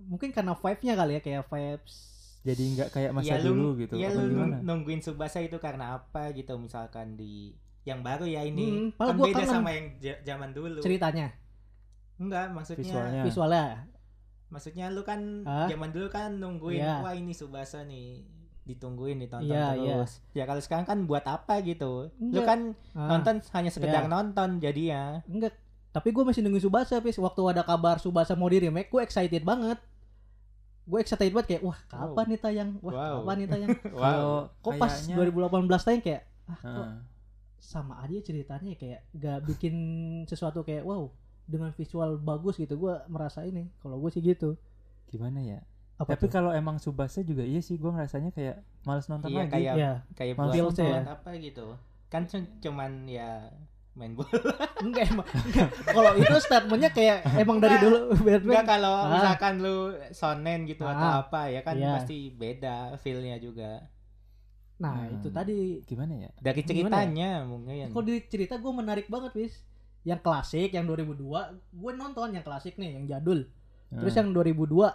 [0.00, 1.94] Mungkin karena vibe-nya kali ya, kayak vibes.
[2.42, 3.94] Jadi nggak kayak masa ya, lu, dulu gitu.
[3.94, 4.56] Ya apa lu gimana?
[4.60, 9.26] nungguin Subasa itu karena apa gitu misalkan di yang baru ya ini Hmm, kan gua
[9.26, 9.50] beda kangen.
[9.52, 9.86] sama yang
[10.22, 10.78] zaman dulu.
[10.78, 11.34] Ceritanya,
[12.14, 13.22] Enggak, maksudnya Visualnya.
[13.22, 13.66] visualnya.
[14.48, 15.64] maksudnya lu kan Hah?
[15.66, 17.00] zaman dulu kan nungguin Iya.
[17.00, 18.20] wah ini Subasa nih
[18.62, 19.94] ditungguin ditonton Iya, iya.
[19.98, 20.20] terus.
[20.30, 22.12] Ya kalau sekarang kan buat apa gitu?
[22.12, 22.44] Lu Enggak.
[22.44, 22.60] kan
[22.92, 24.12] Ah, nonton hanya sekedar Iya.
[24.12, 25.04] nonton jadi ya.
[25.24, 25.56] Enggak,
[25.90, 27.16] tapi gue masih nungguin Subasa, Pis.
[27.16, 29.80] Waktu ada kabar Subasa mau di remake, gue excited banget.
[30.84, 32.70] Gue excited banget kayak, wah kapan nih tayang?
[32.78, 33.14] Wah Wow.
[33.18, 33.68] kapan nih tayang?
[34.04, 36.94] Kalau Kok pas kayaknya- 2018 tayang kayak, ah kok Ah.
[37.62, 39.74] Sama aja ceritanya kayak gak bikin
[40.24, 41.06] sesuatu kayak wow
[41.44, 44.58] dengan visual bagus gitu gue merasa ini kalau gue sih gitu
[45.06, 45.60] gimana ya?
[45.94, 49.52] apa Tapi kalau emang Subasa juga iya sih gua ngerasanya kayak males nonton Iya, lagi.
[49.52, 51.14] kayak ya kayak feels-nya buat ya.
[51.14, 51.66] apa gitu.
[52.08, 53.46] Kan cu- cuman ya
[53.92, 54.26] main bola.
[54.82, 55.68] enggak emang enggak.
[55.86, 59.12] kalau itu statementnya kayak emang dari dulu Enggak kalau Ah.
[59.12, 59.76] misalkan lu
[60.10, 61.22] sonen gitu atau Ah.
[61.22, 61.92] apa ya kan Iya.
[61.94, 63.86] pasti beda feel-nya juga.
[64.82, 65.14] Nah Hmm.
[65.14, 66.30] itu tadi Gimana ya?
[66.34, 67.86] Dari Gimana ceritanya mungkin.
[67.88, 69.54] kalau di cerita gue menarik banget wis
[70.02, 71.22] yang klasik yang 2002
[71.70, 73.46] gue nonton yang klasik nih yang jadul
[73.88, 74.18] terus Ah.
[74.18, 74.90] yang 2002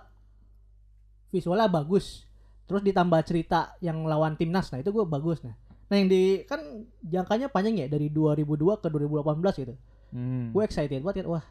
[1.29, 2.27] visualnya bagus
[2.65, 5.55] terus ditambah cerita yang lawan timnas nah itu gue bagus nah
[5.87, 6.59] nah yang di kan
[7.01, 8.43] jangkanya panjang ya dari 2002
[8.77, 9.75] ke 2018 gitu
[10.07, 10.51] Hmm.
[10.51, 11.45] gue excited banget kan wah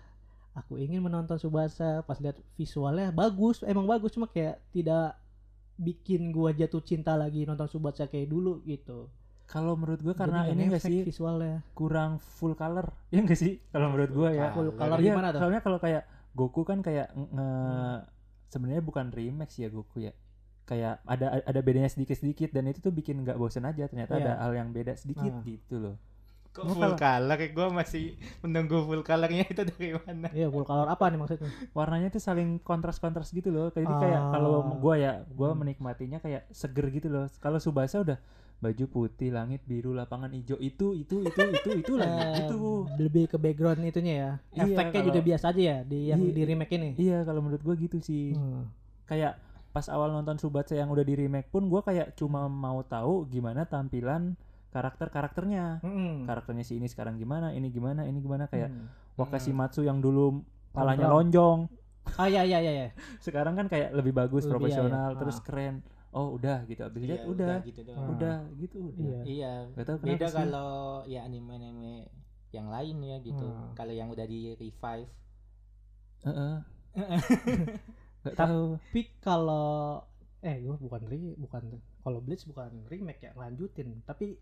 [0.55, 5.13] aku ingin menonton Subasa pas lihat visualnya bagus emang bagus cuma kayak tidak
[5.77, 9.09] bikin gua jatuh cinta lagi nonton Subasa kayak dulu gitu
[9.47, 12.91] Kalau menurut gua karena Jadi ini enggak sih visualnya kurang full color.
[13.15, 13.63] Ya enggak sih?
[13.71, 14.51] Kalau menurut gua ya.
[14.51, 16.03] full color Iya, gimana tuh Soalnya kalau kayak
[16.35, 17.49] Goku kan kayak nge
[18.47, 19.09] sebenarnya bukan
[19.49, 20.13] sih ya Goku ya.
[20.67, 24.25] Kayak ada ada bedanya sedikit-sedikit dan itu tuh bikin nggak bosen aja ternyata Iya.
[24.25, 25.43] ada hal yang beda sedikit Ah.
[25.47, 25.97] gitu loh.
[26.57, 27.37] Kok Gua full color?
[27.47, 28.05] Gue masih
[28.41, 30.33] menunggu full colornya itu dari mana?
[30.33, 33.69] iya full color apa nih maksudnya Warnanya tuh saling kontras-kontras gitu loh.
[33.69, 34.33] Jadi kayak Ah.
[34.33, 35.61] kalau gua ya, gua Hmm.
[35.61, 37.29] menikmatinya kayak seger gitu loh.
[37.37, 38.17] Kalau Subasa udah
[38.57, 42.89] baju putih, langit biru, lapangan hijau itu itu itu itu itu lagi Eh, gitu.
[42.97, 46.33] lebih ke background itunya ya Iya, efeknya kalau- juga biasa aja ya di yang Iya.
[46.33, 48.33] di remake ini Iya, kalau menurut gua gitu sih.
[48.33, 48.65] Hmm.
[49.05, 49.37] kayak
[49.71, 53.63] pas awal nonton Subatse yang udah di remake pun gue kayak cuma mau tahu gimana
[53.63, 54.33] tampilan
[54.77, 56.29] karakter karakternya Mm-mm.
[56.29, 58.93] karakternya si ini sekarang gimana ini gimana ini gimana kayak Hmm.
[59.17, 61.73] Wakashimatsu yang dulu palanya lonjong
[62.15, 62.89] Ah ya ya ya ya.
[63.25, 65.19] sekarang kan kayak lebih bagus Lebih, profesional iya.
[65.19, 65.43] terus Ah.
[65.43, 65.75] keren
[66.13, 67.97] oh udah gitu abis Iya, lihat udah gitu doang.
[67.99, 68.09] Ah.
[68.13, 69.21] udah gitu udah Iya.
[69.25, 69.53] Iya.
[69.73, 70.71] Gak tahu kenapa Beda kalau
[71.05, 71.95] ya anime-anime
[72.53, 73.43] yang lain ya gitu.
[73.43, 73.73] Hmm.
[73.73, 75.11] Kalau yang udah di revive.
[76.23, 76.55] Heeh.
[78.25, 80.03] Gak tahu Tapi kalau
[80.41, 81.63] eh gue bukan re bukan
[82.01, 84.39] kalau Bleach bukan remake ya ngelanjutin tapi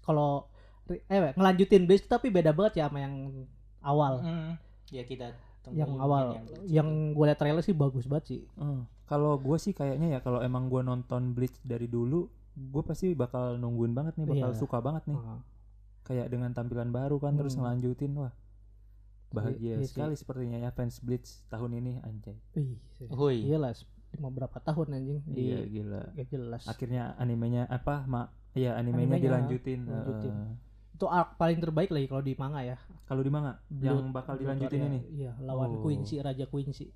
[0.00, 0.48] kalau
[0.86, 3.14] eh ngelanjutin Bleach tapi beda banget ya sama yang
[3.80, 4.52] awal Mm.
[4.90, 8.80] Ya kita tunggu yang awal yang, yang gue liat trailer sih bagus banget sih Eh,
[9.04, 13.56] kalau gue sih kayaknya ya kalau emang gue nonton Bleach dari dulu gue pasti bakal
[13.56, 14.56] nungguin banget nih bakal Iya.
[14.56, 15.40] suka banget nih Ah.
[16.02, 17.64] kayak dengan tampilan baru kan terus Hmm.
[17.64, 18.32] ngelanjutin wah
[19.30, 19.90] bahagia sih.
[19.90, 22.78] sekali sepertinya ya fans Bleach tahun ini anjay Wih,
[23.10, 23.36] Hui.
[23.42, 23.74] iya lah
[24.14, 29.10] mau berapa tahun anjing di iya gila gak jelas akhirnya animenya apa mak ya animenya,
[29.10, 30.32] Animenya, dilanjutin, dilanjutin.
[30.32, 30.50] Eh,
[30.94, 34.78] itu arc paling terbaik lagi kalau di manga ya kalau di manga yang bakal dilanjutin
[34.78, 34.94] Warrior.
[34.94, 35.82] ini iya lawan Oh.
[35.82, 36.86] Quincy Raja Quincy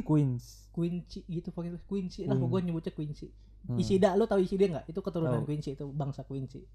[0.00, 3.30] Queens Quincy gitu pakai Quincy lah gue nyebutnya Quincy
[3.62, 3.78] Hmm.
[3.78, 5.46] Ishida lu tahu Ishida nggak itu keturunan Tahu.
[5.46, 6.66] Quincy itu bangsa Quincy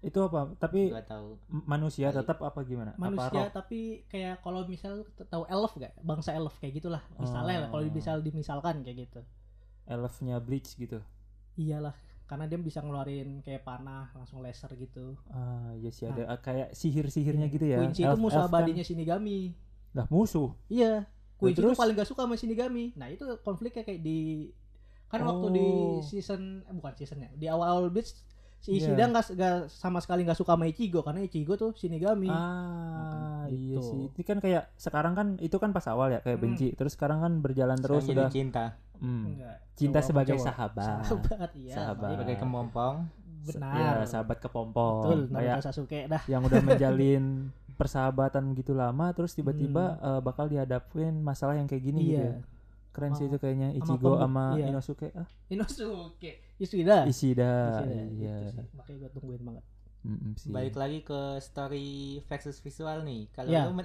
[0.00, 1.38] itu apa tapi Gak tahu.
[1.62, 2.18] manusia Kali.
[2.18, 3.52] tetap apa gimana apa manusia roh?
[3.52, 7.94] tapi kayak kalau misal tahu elf gak bangsa elf kayak gitulah misalnya lah kalau Oh.
[7.94, 9.22] misal dimisalkan kayak gitu
[9.86, 10.98] elfnya Bleach gitu
[11.54, 11.94] iyalah
[12.30, 16.70] karena dia bisa ngeluarin kayak panah langsung laser gitu ah ya sih ada ah, kayak
[16.72, 17.82] sihir-sihirnya gitu ya Nah.
[17.84, 19.50] Quincy itu musuh kan- abadinya Shinigami
[19.90, 24.46] lah musuh iya Quincy itu paling gak suka sama Shinigami nah itu konfliknya kayak di
[25.04, 25.98] kan waktu di Oh.
[26.00, 28.14] season eh, bukan seasonnya di awal-awal Bleach
[28.56, 28.92] si Iya.
[28.92, 33.44] Ishida nggak nggak sama sekali nggak suka sama Ichigo karena Ichigo tuh Shinigami Ah, Nah,
[33.48, 33.82] iya gitu.
[33.82, 34.04] sih.
[34.12, 36.44] Ini kan kayak sekarang kan itu kan pas awal ya kayak Hmm.
[36.46, 36.68] benci.
[36.70, 38.64] Terus sekarang kan berjalan terus Sekarang sudah jadi cinta.
[39.00, 39.56] Hmm, Enggak.
[39.74, 40.46] cinta sebagai cowok.
[40.46, 41.00] sahabat.
[41.02, 42.02] sahabat iya Sahabat.
[42.02, 42.14] baik.
[42.14, 42.96] Sebagai kepompong.
[43.42, 44.96] benar Ya, sahabat kepompong.
[45.00, 50.06] betul kayak Sasuke dah yang udah menjalin persahabatan gitu lama terus tiba-tiba Hmm.
[50.06, 52.12] eh, bakal dihadapin masalah yang kayak gini gitu.
[52.14, 52.40] iya ya.
[52.90, 54.66] Keren sih Sama- itu kayaknya Ichigo sama iya.
[54.68, 55.08] Inosuke.
[55.12, 57.06] Ah, Inosuke Ishida.
[57.06, 58.34] Ishida, Iya.
[58.44, 58.66] itu sih.
[58.74, 59.64] makanya gue tungguin banget
[60.00, 60.48] Mm-mm sih.
[60.50, 61.90] Balik lagi ke story
[62.22, 63.28] versus visual nih.
[63.30, 63.64] Kalau Ya.
[63.64, 63.76] lu,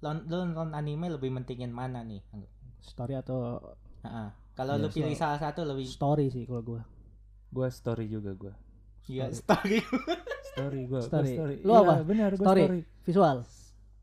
[0.00, 2.22] lon- lu nonton anime lebih mentingin mana nih?
[2.80, 3.58] story atau
[4.02, 4.28] Heeh.
[4.54, 6.82] Kalau Iya, lu pilih so- salah satu lebih story sih kalau gue
[7.48, 8.54] Gua story juga gua.
[9.04, 9.78] Iya, story.
[10.48, 10.98] Story gua.
[10.98, 11.32] gua Story.
[11.32, 11.56] story.
[11.60, 11.94] Lu Iya, apa?
[12.02, 12.62] Benar, gua Story.
[12.62, 12.80] story.
[13.02, 13.36] visual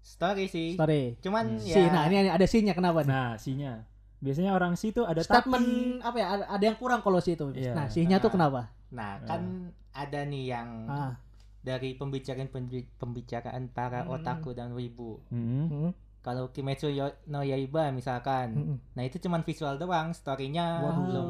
[0.01, 0.69] story sih.
[0.73, 1.61] story Cuman Hmm.
[1.61, 3.83] ya si nah ini ada sinnya kenapa nih Nah, sinya.
[4.17, 5.65] Biasanya orang si itu ada statement
[5.97, 5.97] tapi.
[5.99, 7.73] apa ya ada, yang kurang kalau si itu Iya.
[7.73, 8.35] nah sinya tuh Nah.
[8.35, 8.61] kenapa
[8.91, 9.41] Nah, kan
[9.89, 11.11] ada nih yang ah
[11.59, 12.49] dari pembicaraan
[12.95, 14.13] pembicaraan para Hmm.
[14.13, 15.21] otaku dan wibu.
[15.27, 15.65] Mm-mm.
[15.67, 16.93] hmm, Kalau Kimetsu
[17.25, 18.77] no Yaiba misalkan, hmm.
[18.93, 21.01] nah itu cuman visual doang, storynya Waduh.
[21.09, 21.27] belum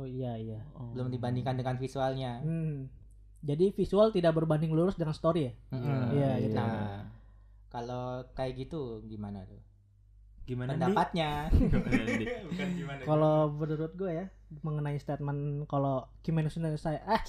[0.00, 0.88] oh iya iya Oh.
[0.96, 2.40] belum dibandingkan dengan visualnya.
[2.40, 2.88] Hmm.
[3.40, 5.52] Jadi visual tidak berbanding lurus dengan story ya?
[5.72, 6.12] Mm-mm.
[6.12, 6.56] Iya, gitu.
[6.60, 7.08] Nah,
[7.72, 9.60] kalau kayak gitu gimana tuh?
[10.44, 10.76] Gimana?
[10.76, 11.48] Pendapatnya?
[12.52, 13.00] Bukan gimana.
[13.06, 14.26] Kalau menurut gue ya
[14.60, 17.22] mengenai statement kalau Kimetsu no saya eh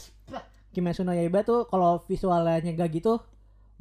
[0.73, 3.21] Kimetsu no Yaiba tuh kalau visualnya gak gitu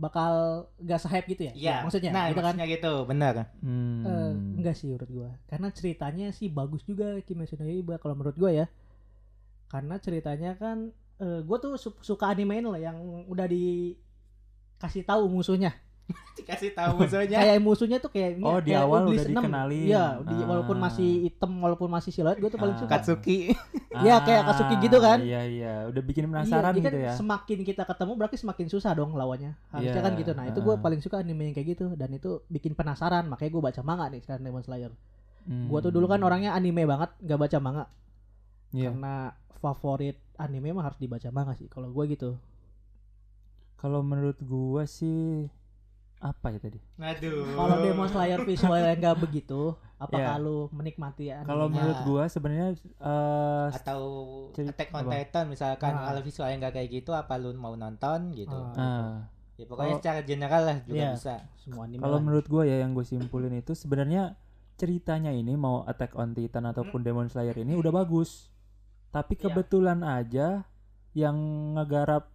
[0.00, 0.32] bakal
[0.80, 1.52] gak se-hype gitu ya?
[1.52, 2.56] Iya, maksudnya nah, gitu kan?
[2.56, 3.34] maksudnya gitu, benar.
[3.60, 4.00] Hmm.
[4.08, 8.40] Eh, enggak sih menurut gue karena ceritanya sih bagus juga Kimetsu no Yaiba kalau menurut
[8.40, 8.66] gue ya
[9.68, 10.88] karena ceritanya kan
[11.20, 12.96] eh, gue tuh su- suka anime ini loh yang
[13.28, 15.76] udah dikasih tahu musuhnya
[16.40, 17.36] Dikasih tahu musuhnya.
[17.36, 19.42] kayak musuhnya tuh kayak Oh, di kayak awal udah enam.
[19.44, 19.86] dikenalin.
[19.86, 20.46] Iya, di- Ah.
[20.46, 22.80] walaupun masih hitam, walaupun masih siluet, gue tuh paling Ah.
[22.80, 22.92] suka.
[22.96, 23.38] Katsuki.
[24.00, 25.18] Iya, kayak Katsuki gitu kan.
[25.18, 27.12] Iya iya, udah bikin Iya, penasaran kan gitu ya.
[27.12, 29.52] Semakin kita ketemu berarti semakin susah dong lawannya.
[29.68, 30.32] Harusnya Iya, kan gitu.
[30.32, 30.80] Nah, itu gue ah.
[30.80, 33.26] paling suka anime yang kayak gitu dan itu bikin penasaran.
[33.26, 34.92] Makanya gue baca manga nih sekarang Demon Slayer.
[35.42, 35.66] Hmm.
[35.66, 37.84] Gue tuh dulu kan orangnya anime banget, gak baca manga
[38.70, 38.88] Iya.
[38.88, 39.14] karena
[39.56, 41.66] favorit anime mah harus dibaca manga sih.
[41.66, 42.38] Kalau gue gitu.
[43.74, 45.48] Kalau menurut gua sih
[46.20, 46.76] apa ya tadi?
[46.96, 47.48] Aduh.
[47.50, 50.44] Kalau Demon Slayer visualnya nggak begitu, apakah Iya.
[50.44, 51.48] lu menikmati animenya?
[51.48, 54.00] Kalau menurut gua sebenarnya eh atau
[54.52, 55.12] Attack on apa?
[55.14, 56.04] Titan misalkan Ah.
[56.06, 58.52] kalau visualnya nggak kayak gitu apa lu mau nonton gitu.
[58.52, 59.12] Ah, ah,
[59.56, 61.12] Ya pokoknya Kalau- secara general lah juga Iya.
[61.12, 61.34] bisa.
[61.54, 62.00] semua anime.
[62.00, 64.32] kalau menurut gua ya yang gue simpulin itu sebenarnya
[64.74, 68.48] ceritanya ini mau Attack on Titan ataupun Demon Slayer ini udah bagus.
[69.10, 69.42] Tapi Iya.
[69.46, 70.64] kebetulan aja
[71.12, 71.36] yang
[71.74, 72.29] ngegarap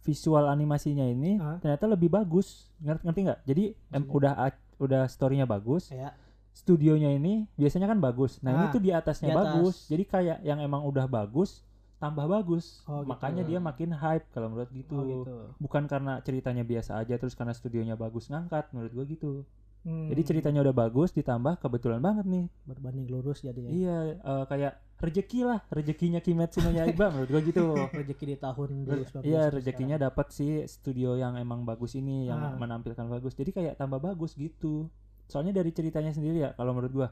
[0.00, 1.60] visual animasinya ini Hah?
[1.60, 2.68] ternyata lebih bagus.
[2.80, 3.40] Ngerti ngerti nggak?
[3.44, 4.32] Jadi em, udah
[4.80, 5.92] udah storynya bagus.
[5.92, 6.12] ya
[6.50, 8.42] studionya ini biasanya kan bagus.
[8.42, 9.44] Nah, ini Ah, tuh di atasnya di atas.
[9.54, 9.76] bagus.
[9.86, 11.62] Jadi kayak yang emang udah bagus
[11.96, 12.82] tambah bagus.
[12.84, 13.08] Oh, gitu.
[13.12, 14.96] Makanya dia makin hype kalau menurut gitu.
[14.98, 15.34] Oh, gitu.
[15.62, 19.32] Bukan karena ceritanya biasa aja terus karena studionya bagus ngangkat menurut gua gitu.
[19.80, 20.12] Hmm.
[20.12, 22.44] Jadi ceritanya udah bagus ditambah kebetulan banget nih.
[22.68, 23.70] berbanding lurus jadi ya.
[23.70, 27.64] Iya, eh, kayak rezeki lah, rezekinya Kimetsu no Yaiba menurut gua gitu.
[27.98, 29.24] Rezeki di tahun Re- 2019.
[29.24, 32.54] Iya rezekinya dapat sih studio yang emang bagus ini yang Ah.
[32.54, 33.32] menampilkan bagus.
[33.32, 34.92] Jadi kayak tambah bagus gitu.
[35.24, 37.08] Soalnya dari ceritanya sendiri ya kalau menurut gua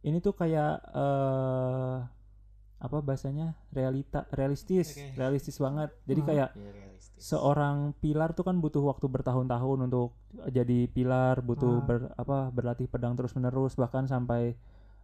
[0.00, 1.96] ini tuh kayak eh
[2.78, 5.10] apa bahasanya realita realistis Oke.
[5.14, 5.90] realistis banget.
[6.04, 6.26] Jadi Ah.
[6.26, 7.18] kayak Iya, realistis.
[7.20, 10.14] seorang pilar tuh kan butuh waktu bertahun-tahun untuk
[10.48, 11.84] jadi pilar, butuh Ah.
[11.84, 14.54] ber, apa berlatih pedang terus-menerus bahkan sampai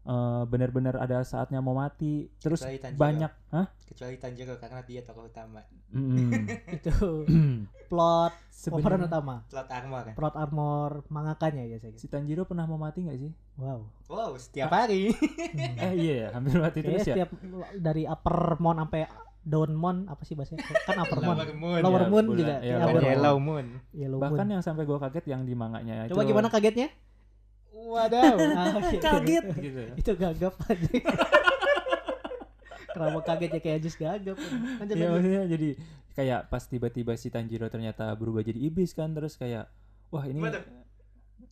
[0.05, 2.29] eh, benar-benar ada saatnya mau mati.
[2.37, 3.01] Terus Kecuali Tanjiro.
[3.01, 3.67] banyak, hah?
[3.85, 6.51] kecuali Tanjiro karena dia tokoh utama Mm.
[6.77, 6.91] itu
[7.87, 8.35] plot
[8.67, 9.47] pemeran utama.
[9.47, 11.95] plot armor Plot armor mangakanya ya saya.
[11.95, 13.31] si Tanjiro pernah mau mati nggak sih?
[13.55, 13.87] Wow.
[14.05, 15.15] wow setiap hari
[15.85, 17.15] eh iya ya, hampir mati terus ya.
[17.15, 17.31] setiap
[17.73, 19.07] dari upper mon sampai
[19.41, 20.67] down mon apa sih bahasanya?
[20.83, 21.37] Kan upper mon.
[21.37, 22.55] Lower moon Lower Ya, moon bulan- juga.
[22.57, 23.67] ya, Ya, lower yellow moon.
[23.71, 24.51] moon Yellow Bahkan moon.
[24.51, 26.89] yang sampai gua kaget yang di manganya Coba itu gimana kagetnya?
[27.75, 28.97] Wadaw Ah, oke.
[28.97, 29.83] kaget gitu.
[29.95, 30.95] itu gagap aja.
[32.95, 34.37] Kenapa kaget ya kayak Ajis gagap.
[34.39, 35.11] Lanjut lanjut.
[35.11, 35.69] maksudnya jadi
[36.15, 39.67] kayak pas tiba-tiba si Tanjiro ternyata berubah jadi iblis kan terus kayak
[40.09, 40.63] wah ini Waduh.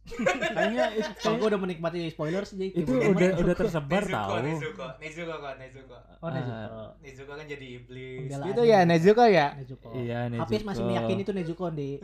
[0.52, 4.34] kayaknya itu, Kalau gue udah menikmati spoiler sih jadi itu udah udah tersebar Nezuko tahu.
[4.42, 6.82] Nezuko Nezuko kok Nezuko Oh, Nezuko.
[6.98, 9.88] Nezuko kan jadi iblis gitu ya Nezuko ya Nezuko.
[9.92, 10.42] Iya Nezuko.
[10.44, 11.88] Hafiz masih meyakini itu Nezuko di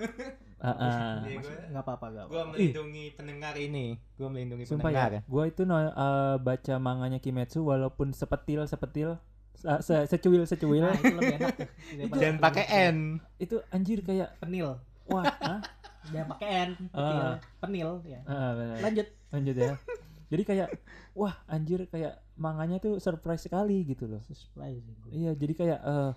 [0.58, 1.14] Ah, ah.
[1.22, 3.94] Iya, Mas- gua- nggak apa-apa gak Gua melindungi pendengar ini.
[4.12, 5.10] Gua melindungi Sumpah pendengar.
[5.12, 5.90] ya, gua itu no, eh,
[6.36, 9.22] baca manganya Kimetsu walaupun sepetil sepetil
[9.54, 11.68] se- se- secuil secuil Nah, itu lebih enak tuh.
[11.94, 12.96] Daripada Jangan pakai N.
[13.36, 14.82] itu anjir kayak penil.
[15.06, 15.24] wah
[16.08, 16.70] Jangan pakai N.
[16.90, 17.36] Ah.
[17.60, 17.90] Penil.
[17.96, 18.20] Penil ya.
[18.24, 18.52] Ah.
[18.80, 19.06] Lanjut.
[19.28, 19.76] lanjut ya
[20.28, 20.68] jadi kayak
[21.12, 24.96] wah anjir kayak manganya tuh surprise sekali gitu loh Surprising.
[25.08, 26.12] iya jadi kayak eh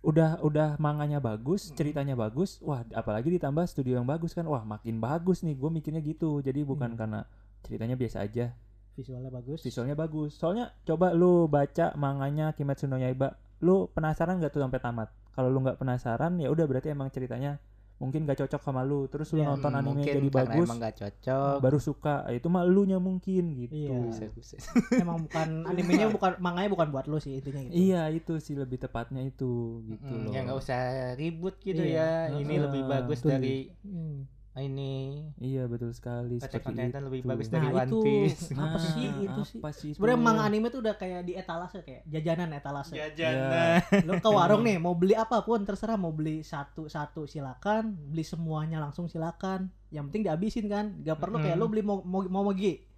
[0.00, 4.96] udah udah manganya bagus ceritanya bagus wah apalagi ditambah studio yang bagus kan wah makin
[4.96, 6.98] bagus nih gue mikirnya gitu jadi bukan Hmm.
[6.98, 7.20] karena
[7.62, 8.54] ceritanya biasa aja
[8.96, 9.60] Visualnya bagus.
[9.62, 14.78] visualnya bagus soalnya coba lu baca manganya Kimetsu no Yaiba lu penasaran gak tuh sampai
[14.78, 17.60] tamat kalau lu nggak penasaran ya udah berarti emang ceritanya
[18.00, 20.80] mungkin gak cocok sama lu terus lu Ya, nonton Hmm, anime mungkin jadi bagus Emang
[20.80, 21.56] gak cocok.
[21.60, 24.00] baru suka itu mah elunya mungkin gitu Iya.
[24.02, 24.60] Buset, buset.
[24.96, 27.76] Emang bukan animenya bukan manganya bukan buat lu sih intinya gitu.
[27.76, 29.52] Iya itu sih lebih tepatnya itu
[29.84, 30.32] gitu Mm, loh.
[30.32, 30.80] ya nggak usah
[31.14, 32.32] ribut gitu Iya.
[32.32, 32.40] ya.
[32.40, 32.62] Ini Heeh.
[32.64, 34.24] lebih bagus dari Hmm.
[34.62, 35.24] Ini.
[35.36, 36.36] Iya betul sekali.
[36.36, 37.98] Attack on seperti Titan lebih bagus Nah, dari One itu.
[38.00, 38.42] Piece.
[38.50, 39.58] Apa Nah, sih itu sih?
[39.58, 42.92] apa sih Sebenarnya manga anime tuh udah kayak di etalase kayak jajanan etalase.
[42.92, 43.80] Jajanan.
[44.04, 48.78] Lo ke warung nih mau beli apa pun terserah mau beli satu-satu silakan, beli semuanya
[48.78, 49.68] langsung silakan.
[49.88, 50.86] Yang penting dihabisin kan.
[51.00, 51.60] Gak perlu kayak Mm.
[51.60, 52.89] lo beli mau mau mau mogi.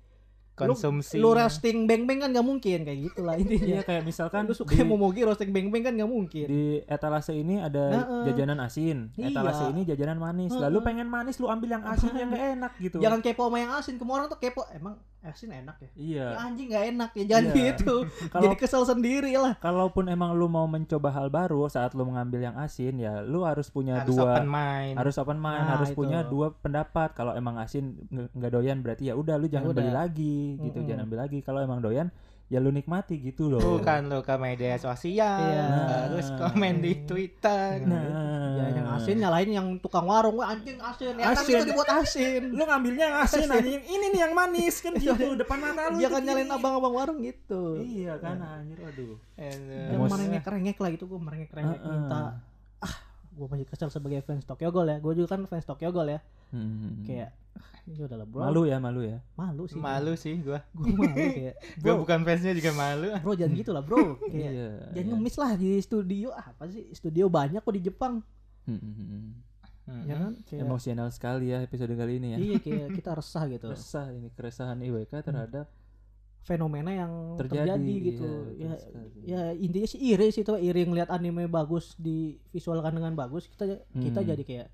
[0.54, 1.16] Lu- Konsumsi.
[1.16, 3.80] Lu roasting beng-beng kan gak mungkin kayak gitulah Iya intinya.
[3.82, 6.44] kayak misalkan Lu suka di, momogi roasting beng-beng kan gak mungkin.
[6.44, 8.22] di etalase ini ada Heeh.
[8.28, 9.32] jajanan asin, Iya.
[9.32, 10.52] etalase ini jajanan manis.
[10.52, 12.96] Lalu pengen manis lu ambil yang asin yang gak enak gitu.
[12.98, 13.96] Jangan kepo sama yang asin.
[13.96, 14.62] Semua orang tuh kepo.
[14.70, 15.90] Emang asin enak ya?
[15.94, 16.26] Iya.
[16.28, 17.54] Ya anjing gak enak ya jangan Iya.
[17.54, 17.94] gitu.
[18.32, 19.54] Kalau Jadi kesel sendiri lah.
[19.56, 23.66] kalaupun emang lu mau mencoba hal baru saat lu mengambil yang asin ya lu harus
[23.66, 24.94] punya harus dua open mind.
[24.96, 25.96] harus open mind, Nah, harus itu.
[25.96, 27.08] punya dua pendapat.
[27.12, 29.78] Kalau emang asin nggak doyan berarti ya udah lu jangan udah.
[29.78, 30.86] beli lagi gitu, Mm-mm.
[30.86, 31.38] jangan ambil lagi.
[31.40, 32.10] Kalau emang doyan
[32.52, 33.64] ya lu nikmati gitu loh.
[33.80, 35.64] Bukan lo ke media sosial, Iya.
[36.04, 37.80] harus komen di Twitter.
[37.82, 38.04] Nah,
[38.52, 40.36] Ya yang asin nyalain yang tukang warung.
[40.36, 41.16] Wah anjing asin.
[41.16, 41.56] Ya kan Asin.
[41.56, 42.42] itu dibuat asin.
[42.52, 43.80] lu ngambilnya yang asin anjing.
[43.80, 45.96] Ini nih yang manis kan gitu depan mata lu.
[45.96, 47.80] Jangan tuh nyalain abang-abang warung gitu.
[47.80, 49.16] Iya kan anjir aduh.
[49.34, 51.88] Yang merengek-rengek lah gitu gue merengek-rengek Heeh.
[51.90, 52.36] minta
[52.78, 52.94] ah
[53.32, 56.20] gue masih kesel sebagai fans Tokyo Ghoul ya gue juga kan fans Tokyo Ghoul ya
[56.52, 57.00] Hmm.
[57.08, 57.41] kayak ah,
[57.82, 59.18] ini udah lah bro malu ya malu ya.
[59.34, 60.62] malu sih Malu sih gua.
[60.72, 63.08] gue malu kayak Gua bro bukan fansnya juga malu.
[63.18, 64.68] bro jangan gitu lah bro kayak Iya.
[64.92, 65.12] jangan iya.
[65.12, 68.22] ngemis lah di studio ah, apa sih studio banyak kok di Jepang
[68.62, 69.24] Hmm, hmm, hmm.
[69.82, 70.04] Hmm.
[70.04, 72.38] ya kan kayak Emosional sekali ya episode kali ini ya.
[72.38, 75.66] iya kayak kita resah gitu Resah ini keresahan IWK terhadap
[76.40, 81.06] fenomena yang terjadi, terjadi, gitu iya, ya ya intinya sih iri sih tuh iri ngeliat
[81.08, 84.28] anime bagus divisualkan dengan bagus kita kita Hmm.
[84.28, 84.68] jadi kayak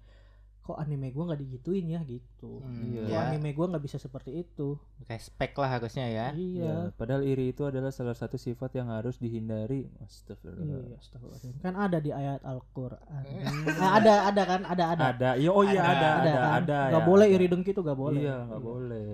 [0.69, 3.03] kok anime gua nggak digituin ya gitu Hmm, Iya.
[3.03, 3.21] Kok ya.
[3.27, 6.27] anime gua nggak bisa seperti itu Respect lah harusnya ya.
[6.31, 9.89] iya Ya, padahal iri itu adalah salah satu sifat yang harus dihindari.
[9.99, 10.85] Astagfirullah.
[10.85, 11.57] Iya, astagfirullahaladzim.
[11.59, 13.25] kan ada di ayat Al-Qur'an.
[13.65, 15.05] Nah, ada ada kan, ada ada.
[15.09, 15.31] Ada.
[15.37, 15.89] Ya, oh iya Ada.
[15.89, 16.53] ada ada kan?
[16.61, 16.79] ada.
[16.93, 17.35] Nggak ya, boleh ada.
[17.35, 18.21] iri dengki tuh gak boleh.
[18.21, 19.13] Iya, nggak boleh.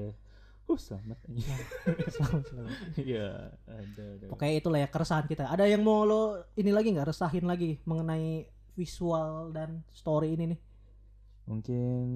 [0.65, 1.19] Uh, selamat.
[2.09, 2.77] Selamat, selamat.
[2.97, 3.29] Iya,
[3.69, 4.27] ada ada.
[4.27, 5.45] Pokoknya itulah ya keresahan kita.
[5.47, 6.23] Ada yang mau lo
[6.57, 10.61] ini lagi nggak resahin lagi mengenai visual dan story ini nih?
[11.45, 12.07] Mungkin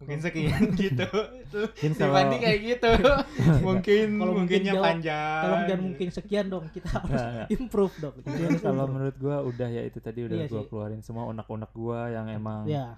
[0.00, 1.04] Mungkin sekian gitu.
[1.52, 2.88] Mungkin kalau Fandi kayak gitu.
[3.68, 5.42] mungkin Kalau mungkin mungkinnya jawab, panjang.
[5.44, 6.64] Tolong jangan mungkin sekian dong.
[6.70, 7.48] Kita harus Nggak, nggak.
[7.52, 8.14] improve dong.
[8.18, 8.90] Mungkin kalau improve.
[8.90, 10.68] menurut gua udah ya itu tadi udah Iya gua sih.
[10.68, 12.96] keluarin semua unek-unek gua yang emang ya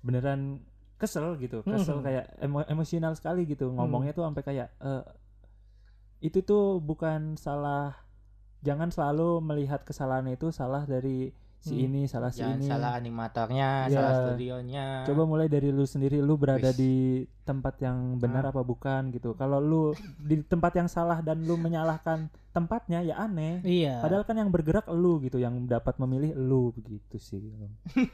[0.00, 0.64] beneran
[0.96, 2.04] kesel gitu kesel Mhm.
[2.04, 5.04] kayak emo- emosional sekali gitu ngomongnya tuh sampai kayak eh,
[6.20, 7.96] itu tuh bukan salah
[8.60, 11.84] jangan selalu melihat kesalahan itu salah dari si Hmm.
[11.84, 13.92] ini salah si Jangan ini salah animatornya, Iya.
[13.92, 14.86] salah studionya.
[15.04, 16.76] coba mulai dari lu sendiri lu berada Wis.
[16.76, 16.92] di
[17.50, 18.50] tempat yang benar Ah.
[18.50, 19.82] apa bukan gitu kalau lu
[20.16, 22.18] di tempat yang salah dan lu menyalahkan
[22.50, 23.98] tempatnya ya aneh Iya.
[23.98, 27.42] padahal kan yang bergerak lu gitu yang dapat memilih lu begitu sih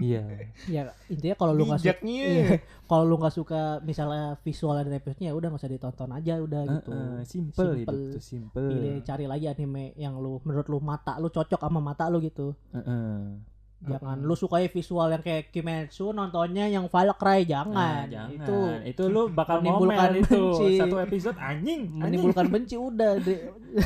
[0.00, 0.22] iya
[0.66, 5.30] ya intinya kalau lu nggak suka iya, kalau lu nggak suka misalnya visual dan episode-nya
[5.30, 6.90] ya udah nggak usah ditonton aja udah gitu.
[6.90, 8.12] Eh, eh, simple hidup Simple.
[8.12, 12.06] tuh simple Pilih cari lagi anime yang lu menurut lu mata lu cocok sama mata
[12.06, 12.54] lu gitu.
[12.70, 13.18] Eh, eh.
[13.80, 17.74] Jangan lu sukai visual yang kayak Kimetsu nontonnya yang Far Cry jangan.
[17.74, 18.32] Nah, jangan.
[18.32, 18.56] Itu
[18.86, 20.68] itu lu bakal menimbulkan itu benci.
[20.76, 22.00] satu episode anjing anjing.
[22.00, 23.40] menimbulkan benci udah deh.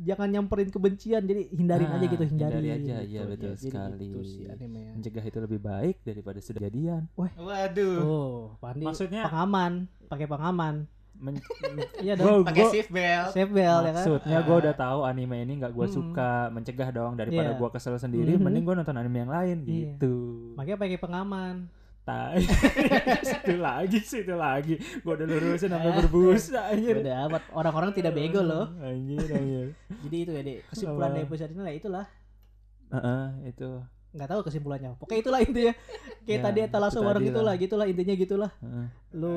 [0.00, 3.98] jangan nyamperin kebencian jadi hindarin Ah, aja gitu hindari hindari aja, iya, betul jadi sekali.
[4.00, 4.92] gitu sih anime ya.
[4.94, 7.98] mencegah itu lebih baik daripada sudah jadian Waduh.
[8.00, 9.72] Oh, Pandi Maksudnya- pengaman,
[10.06, 10.86] pakai pengaman.
[11.20, 11.44] Men-
[12.00, 12.42] Iya dong.
[12.42, 13.30] Pakai gua- seat belt.
[13.30, 13.94] Safe bell ya kan.
[14.00, 15.96] maksudnya gue udah tahu anime ini nggak gue Mm-mm.
[16.10, 17.56] suka mencegah dong daripada Iya.
[17.56, 18.42] gua kesel sendiri Mhm.
[18.42, 19.94] mending gue nonton anime yang lain Iya.
[19.94, 20.14] gitu
[20.54, 21.56] Makanya pakai pengaman.
[22.00, 22.40] Tai.
[23.22, 28.40] situ lagi situ lagi gue udah lurusin sampai berbusa anjir Udah amat orang-orang tidak bego
[28.40, 28.72] loh.
[28.80, 29.66] anjir anjir
[30.00, 30.58] Jadi itu ya, Dek.
[30.66, 32.06] Kesimpulan dari episode ini lah itulah.
[32.90, 33.68] Heeh, itu
[34.10, 34.96] nggak tahu kesimpulannya.
[34.96, 35.72] Pokoknya itulah intinya.
[36.20, 37.62] Kayak Ya, tadi etalase itu bareng tadi gitulah, lah.
[37.62, 38.50] gitulah intinya gitulah.
[38.58, 38.86] Heeh.
[39.12, 39.36] Lu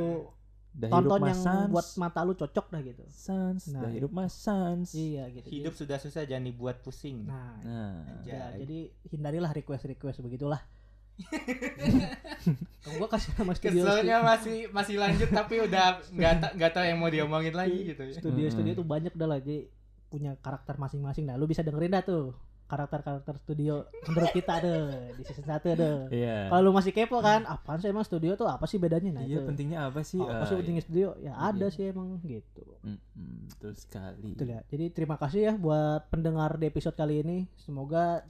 [0.74, 1.70] Dah tonton hidup yang sans.
[1.70, 3.04] buat mata lu cocok dah gitu.
[3.08, 5.48] sans Nah, dah hidup mas sans Iya gitu.
[5.48, 7.24] Hidup sudah susah jangan dibuat pusing.
[7.24, 10.66] Nah, nah ya, Jadi- hindarilah request-request begitulah.
[12.92, 16.98] Gua kasih nama studio Keselnya masih masih lanjut tapi udah nggak ta- nggak tahu yang
[16.98, 18.18] mau diomongin lagi gitu ya.
[18.18, 18.82] studio-studio Mm-mm.
[18.82, 19.70] tuh banyak dah lah jadi
[20.10, 22.34] punya karakter masing-masing nah lu bisa dengerin dah tuh
[22.65, 24.82] karakter-karakter studio menurut kita deh
[25.13, 26.47] di season 1 deh iya.
[26.47, 28.45] Kalau lu masih kepo kan apaan sih emang studio tuh?
[28.45, 29.12] Apa sih bedanya?
[29.12, 29.45] Nah iya itu.
[29.45, 30.17] pentingnya apa sih?
[30.17, 31.08] Apa Ah, sih pentingnya studio?
[31.17, 31.69] Ya ada Iya.
[31.69, 32.63] sih emang gitu.
[32.82, 34.34] Mm-mm, betul sekali.
[34.34, 34.62] Betul ya.
[34.65, 37.38] Jadi terima kasih ya buat pendengar di episode kali ini.
[37.56, 38.26] Semoga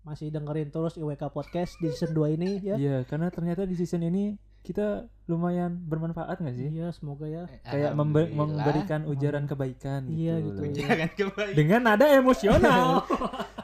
[0.00, 2.76] masih dengerin terus IWK Podcast di season 2 ini ya.
[2.76, 4.86] Iya, karena ternyata di season ini kita
[5.24, 6.68] lumayan bermanfaat nggak sih?
[6.70, 7.48] Iya, semoga ya.
[7.62, 8.36] Kayak membe- Alhamdulillah.
[8.60, 10.60] memberikan ujaran kebaikan Iya, gitu.
[10.62, 10.76] gitu.
[10.78, 11.52] Jangan kembali.
[11.54, 12.88] Dengan nada emosional.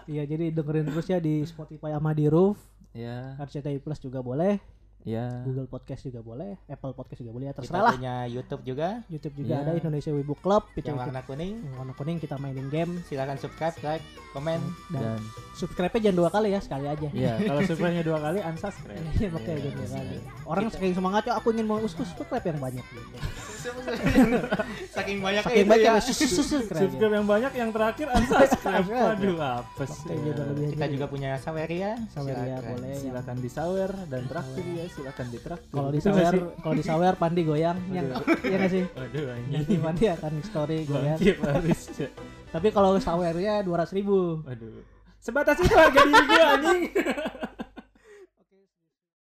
[0.04, 2.60] Iya, jadi dengerin terus ya di Spotify sama di Roof.
[2.92, 4.60] ya, RCTI Plus juga boleh,
[5.04, 5.28] ya.
[5.44, 7.46] Google Podcast juga boleh, Apple Podcast juga boleh.
[7.46, 7.94] Ya, Kita terserah lah.
[7.94, 9.62] punya YouTube juga YouTube juga Iya.
[9.62, 11.54] ada Indonesia Wibu Club, itu yang warna kuning.
[11.60, 14.60] yang warna kuning kita mainin game Silakan subscribe, like, komen.
[14.90, 15.20] dan Dan
[15.54, 17.08] subscribe-nya jangan dua kali ya, sekali aja.
[17.12, 19.04] ya, kalau subscribe-nya dua kali unsubscribe.
[19.14, 20.16] Iya, makanya jangan dua kali.
[20.44, 23.02] Orang saking semangat ya aku ingin mau subscribe yang banyak gitu.
[24.94, 25.94] Saking banyaknya Saking itu banyak ya.
[25.94, 26.80] ya, subscribe.
[26.84, 28.86] Subscribe yang banyak, yang terakhir unsubscribe.
[29.16, 30.16] Aduh, apa sih?
[30.70, 31.96] Kita juga punya Saweria.
[32.10, 32.92] Saweria boleh.
[32.94, 35.74] Silakan disawer dan traktir ya, silakan ditraktir.
[35.74, 38.06] Kalau di sawer, kalau di sawer Pandi goyang, yang
[38.46, 38.84] iya nggak sih?
[38.94, 39.80] Waduh, Nanti anjing.
[39.82, 41.18] Pandi akan story goyang.
[42.54, 44.38] Tapi kalau sawernya dua ratus ribu.
[44.46, 44.94] Waduh.
[45.24, 46.82] Sebatas itu harga diri gue anjing.